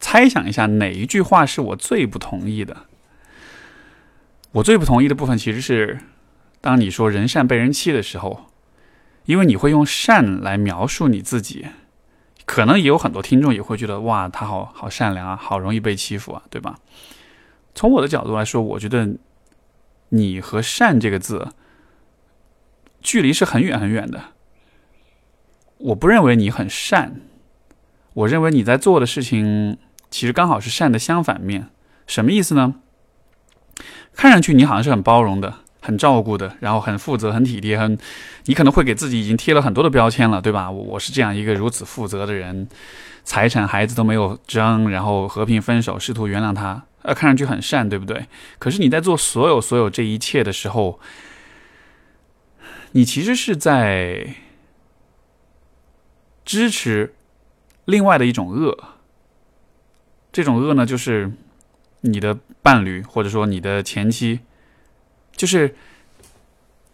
[0.00, 2.86] 猜想一下哪一句话是我最不同意的。
[4.52, 5.98] 我最不同意的部分其实是，
[6.62, 8.46] 当你说人善被人欺的时候，
[9.26, 11.66] 因为你会用善来描述你自己，
[12.44, 16.78] 可能也有很多听众也会觉得哇，他好好善良啊，好容易被欺负啊，对吧？
[17.74, 19.16] 从我的角度来说，我觉得
[20.10, 21.48] 你和善这个字
[23.00, 24.20] 距离是很远很远的。
[25.78, 27.20] 我不认为你很善，
[28.12, 29.76] 我认为你在做的事情
[30.10, 31.68] 其实刚好是善的相反面。
[32.06, 32.76] 什么意思呢？
[34.12, 37.96] 看上去你好像是很包容的、很照顾的，然后很负责、很体贴，很
[38.46, 40.70] 你可能会给自己已经贴了很多的标签了，对吧？
[40.70, 42.66] 我我是这样一个如此负责的人，
[43.22, 48.26] 财产、孩子都没有争，然后和平分手，试图原谅他，呃，看上去很善，对不对？
[48.58, 50.98] 可是你在做所有所有这一切的时候，
[52.92, 54.34] 你其实是在
[56.44, 57.14] 支持
[57.84, 58.76] 另外的一种恶，
[60.32, 61.30] 这种恶呢，就是
[62.00, 62.38] 你的。
[62.64, 64.40] 伴侣或者说你的前妻，
[65.36, 65.74] 就是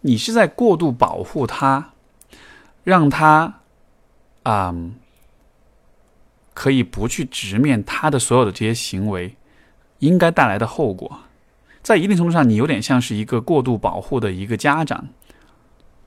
[0.01, 1.93] 你是在过度保护他，
[2.85, 3.61] 让他
[4.43, 4.75] 啊
[6.55, 9.37] 可以不去直面他的所有的这些行为
[9.99, 11.21] 应该带来的后果。
[11.83, 15.09] 在一定程度上，你有点像是一个过度保护的一个家长，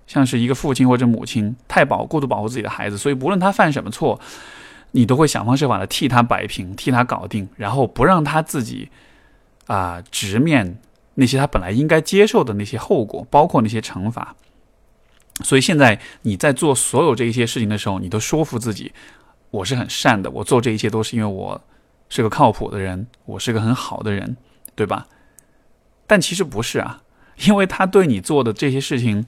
[0.05, 4.19] 像是一个父亲或者母亲太保过度保护自己的孩子，所以不论他犯什么错，
[4.91, 8.89] 你都会想方设法的替他摆平、替他搞定，然后不让他自己。
[9.65, 10.77] 啊，直面
[11.15, 14.35] 那些他本来应该接受的那些后果，包括那些惩罚。
[15.43, 18.93] 所以现在你在做所有这一些事情的时候，你都说服自己，
[19.49, 21.61] 我是很善的，我做这一切都是因为我
[22.09, 24.37] 是个靠谱的人，我是个很好的人，
[24.75, 25.07] 对吧？
[26.05, 27.01] 但其实不是啊，
[27.45, 29.25] 因为他对你做的这些事情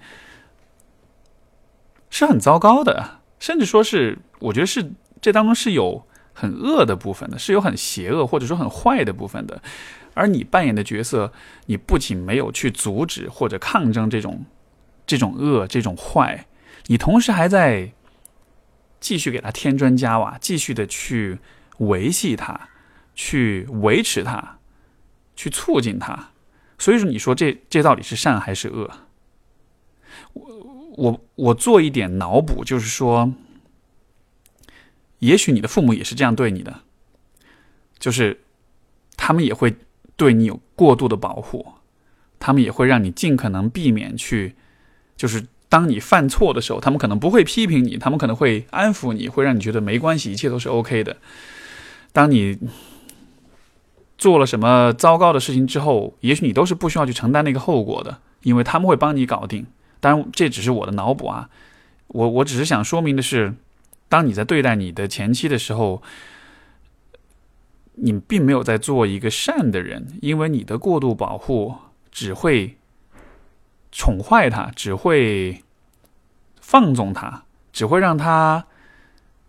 [2.12, 9.60] 是很糟糕的，甚至说是我觉得是这当中是有很恶的部分的，是有很邪恶或者说很坏的部分的。
[10.16, 11.34] 而你扮演的角色，
[11.66, 14.46] 你不仅没有去阻止或者抗争这种
[15.06, 16.48] 这种恶、这种坏，
[16.88, 17.92] 你同时还在
[19.02, 21.40] 继续给他添砖加瓦，继续的去
[21.80, 22.70] 维系他，
[23.14, 24.58] 去维持他，
[25.36, 26.30] 去促进他。
[26.80, 28.90] 所以说，你说这这到底是善还是恶？
[30.32, 33.34] 我我我做一点脑补，就是说，
[35.20, 36.84] 也许你的父母也是这样对你的，
[38.00, 38.40] 就是
[39.18, 39.76] 他们也会。
[40.18, 41.74] 对你有过度的保护，
[42.40, 44.56] 他们也会让你尽可能避免去，
[45.18, 51.18] 就是当你犯错的时候，他们可能不会批评你，他们可能会安抚你，会让你觉得没关系，一切都是 OK 的。
[52.14, 52.58] 当你
[54.18, 59.66] 做了什么糟糕的事情之后，也许你都是不需要去承担那个后果的，因为他们会帮你搞定。
[60.00, 61.50] 当然，这只是我的脑补啊，
[62.08, 63.54] 我我只是想说明的是，
[64.08, 66.02] 当你在对待你的前妻的时候。
[67.98, 71.76] 你并没有在做一个善的人，因为你的过度保护
[72.12, 72.78] 只会
[73.92, 75.64] 宠坏他，只会
[76.60, 78.66] 放纵他，只会让他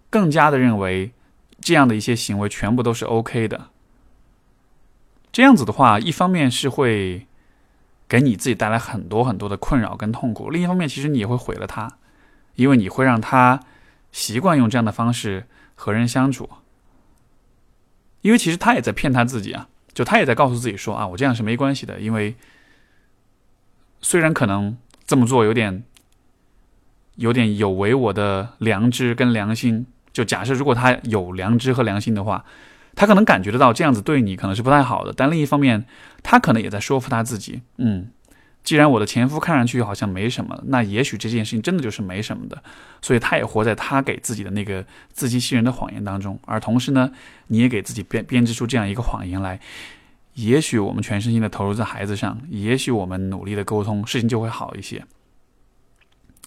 [0.08, 1.12] 更加的认为
[1.60, 3.70] 这样的一些行为全部都是 OK 的。
[5.32, 7.26] 这样子的话，一方面是会
[8.08, 11.98] 给你自己带来很多很多的困扰跟痛苦，另一方面其实你也会毁了他，
[12.54, 13.60] 因为你会让他
[14.12, 16.48] 习惯用这样的方式和人相处。
[18.26, 22.00] 因为其实他也在骗他自己啊，就他也在告诉自己说啊，我这样是没关系的。
[22.00, 22.34] 因为
[24.00, 25.84] 虽然可能这么做有点
[27.14, 32.44] 有点有违我的良知跟良心，就假设如果他有良知和良心的话，
[32.96, 35.12] 他可能感觉得到这样子对你可能是不太好的。
[35.16, 35.86] 但另一方面，
[36.24, 38.08] 他可能也在说服他自己，嗯。
[38.66, 42.60] 既然我的前夫看上去好像没什么，那也许这件事情真的就是没什么的，
[43.00, 46.36] 所以他也活在他给自己的那个自欺欺人的谎言当中。
[46.44, 47.12] 而同时呢，
[47.46, 49.60] 你也给自己编编织出这样一个谎言来，
[50.34, 55.04] 也许我们全身心的投入在孩子上，也许我们努力的沟通，事情就会好一些。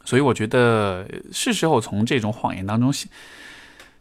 [0.03, 3.09] 所以我觉得是时候从这种谎言当中醒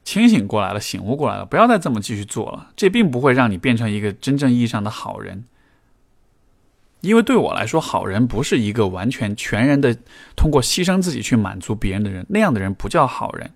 [0.03, 2.71] 清醒过来了，醒悟过来了，不要再这么继续做了。
[2.75, 5.45] 这并不会让你变成一个真正意义上的好人。
[7.01, 9.97] 因为对我来说，好人不是一个完全全然的
[10.35, 13.53] 通过牺牲自己去满足别人的人，那样的人不叫好人。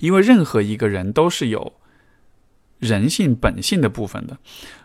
[0.00, 1.72] 因为任何一个人都是有
[2.78, 4.36] 人性本性的部分的，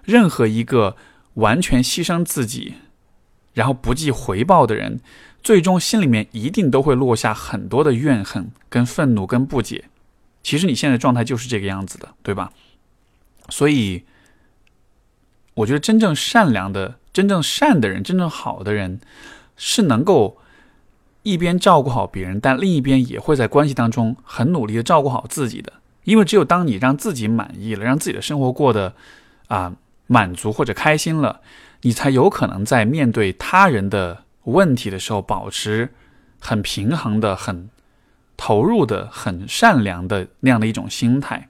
[0.05, 0.95] 任何一个
[1.33, 2.75] 完全牺牲自己，
[3.53, 5.01] 然后不计回报的人，
[5.43, 9.89] 最终心里面一定都会落下很多的怨恨、跟愤怒、跟不解。
[10.41, 12.53] 其实你现在状态就是这个样子的，对吧？
[13.49, 14.05] 所以，
[15.55, 16.98] 我觉得真正善良的。
[17.19, 19.01] 真正善的人，真正好的人，
[19.57, 20.37] 是能够
[21.23, 25.73] 一边照顾好别人，但另一边也会在关系当中很努力的照顾好自己的。
[26.05, 28.93] 因为只有当你让自己满意了，让自己的生活过得
[29.49, 29.75] 啊
[30.07, 31.41] 满足或者开心了，
[31.81, 35.89] 你才有可能在面对他人的问题的时候，保持
[36.39, 37.69] 很平衡的、很
[38.37, 41.49] 投入的、很善良的那样的一种心态。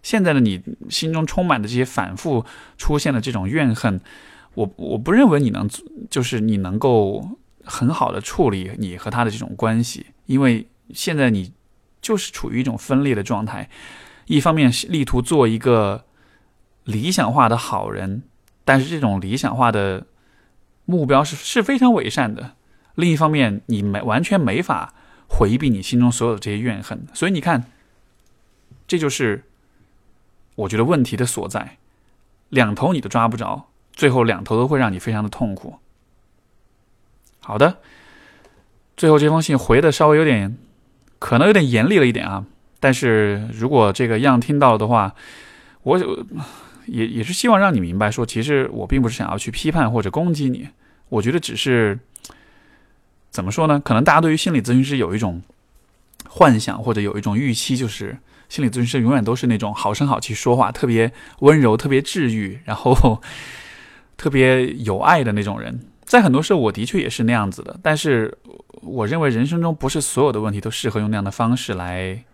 [0.00, 2.44] 现在的你心中充满的这些反复
[2.78, 4.00] 出现的这种怨恨，
[4.58, 5.68] 我我不认为你能
[6.10, 11.52] 就是你能够很好的处理你和他的这种关系，因为现在你
[12.00, 13.68] 就是处于一种分裂的状态，
[14.26, 16.04] 一方面是力图做一个
[16.84, 18.22] 理想化的好人，
[18.64, 20.06] 但是这种理想化的
[20.84, 22.54] 目标是是非常伪善的，
[22.96, 24.94] 另一方面你没完全没法
[25.28, 27.64] 回避你心中所有的这些怨恨，所以你看，
[28.86, 29.44] 这就是。
[30.58, 31.78] 我觉得问题的所在，
[32.48, 33.68] 两头你都抓不着，
[33.98, 35.74] 最后两头都会让你非常的痛苦。
[37.40, 37.78] 好的，
[38.96, 40.56] 最后这封信回的稍微有点，
[41.18, 42.46] 可能有点严厉了一点啊。
[42.78, 45.16] 但是如果这个样听到的话，
[45.82, 45.98] 我
[46.86, 50.68] 也也是希望让你明白，说其实我并不是想要去批判或者攻击你，
[51.08, 51.98] 我觉得只是
[53.30, 53.80] 怎么说呢？
[53.80, 55.42] 可能大家对于心理咨询师有一种
[56.28, 58.16] 幻想或者有一种预期，就是。
[58.48, 63.20] 心理咨询师永远都是那种好声好气说话，特别温柔、特别治愈，然后
[64.18, 65.80] 特别有爱的那种人。
[66.04, 67.78] 在很多时候，我的确也是那样子的。
[67.82, 68.36] 但是，
[68.82, 72.24] 我认为人生中不是所有的问题都适合用那样的方式来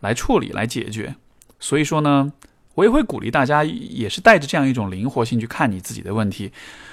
[0.00, 1.14] 来处理、来解决。
[1.60, 2.32] 所以说呢，
[2.74, 6.52] 我也会鼓励大家，也是带着这样一种灵活性去看你自己的问题。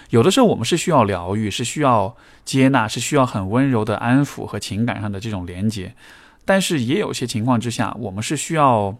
[0.10, 5.96] 有的时候，我们是需要疗愈，是需要接纳，是需要很温柔的安抚和情感上的这种连接。
[6.44, 8.96] 但是也有些情况之下，我们是需要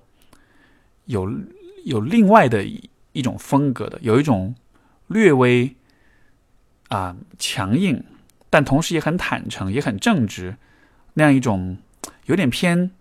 [1.06, 1.30] 有
[1.84, 2.66] 有另外的
[3.12, 4.56] 一种风格的，有一种
[5.08, 5.76] 略微
[6.90, 8.04] 啊强硬，
[8.50, 10.58] 但同时也很坦诚、也很正直
[11.14, 11.78] 那样一种
[12.26, 12.92] 有点偏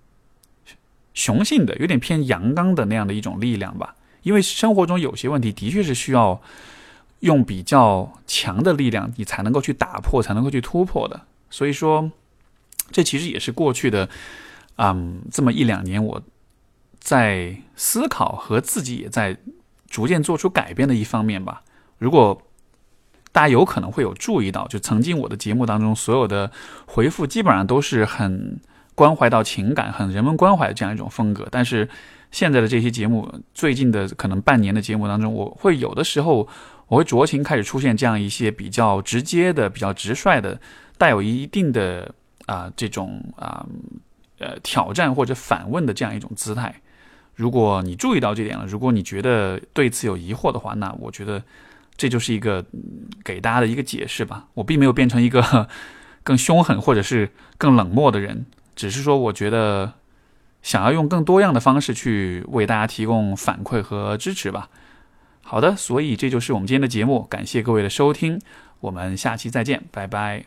[1.12, 3.94] 雄性的、有点偏阳刚的那样的一种力量吧。
[4.22, 6.40] 因为生活中有些问题的确是需要
[7.20, 11.22] 用比较强的力量，你才能够去打破，才能够去突破的。
[11.50, 12.11] 所以说。
[12.92, 14.11] 这其实也是过去的，
[14.76, 16.22] 嗯，这么一两年我
[17.00, 19.38] 在思考和自己也在
[19.88, 21.62] 逐渐做出改变的一方面吧。
[22.05, 22.40] 如果
[23.32, 26.50] 大家有可能会有注意到，就曾经我的节目当中所有的
[26.86, 28.61] 回复基本上都是很
[28.94, 31.48] 关怀到情感、很人文关怀的这样一种风格。
[31.50, 31.88] 但是
[32.30, 36.46] 现在的这些节目，最近的可能半年的节目当中，我会有的时候
[36.88, 40.61] 我会酌情开始出现这样一些比较直接的、比较直率的、
[40.98, 42.14] 带有一定的。
[42.46, 43.64] 啊，这种啊，
[44.38, 46.82] 呃，挑战或者反问的这样一种姿态，
[47.34, 51.42] 如果你注意到这点了，如果你觉得对此有疑惑的话，那我觉得
[51.97, 52.64] 这就是一个
[53.24, 54.47] 给大家的一个解释吧。
[54.55, 55.68] 我并没有变成一个
[56.22, 59.95] 更凶狠或者是更冷漠的人，只是说我觉得
[60.62, 64.68] 想要用更多样的方式去为大家提供反馈和支持吧。
[65.42, 68.40] 好的，所以这就是我们今天的节目，感谢各位的收听，
[68.80, 70.47] 我们下期再见，拜拜。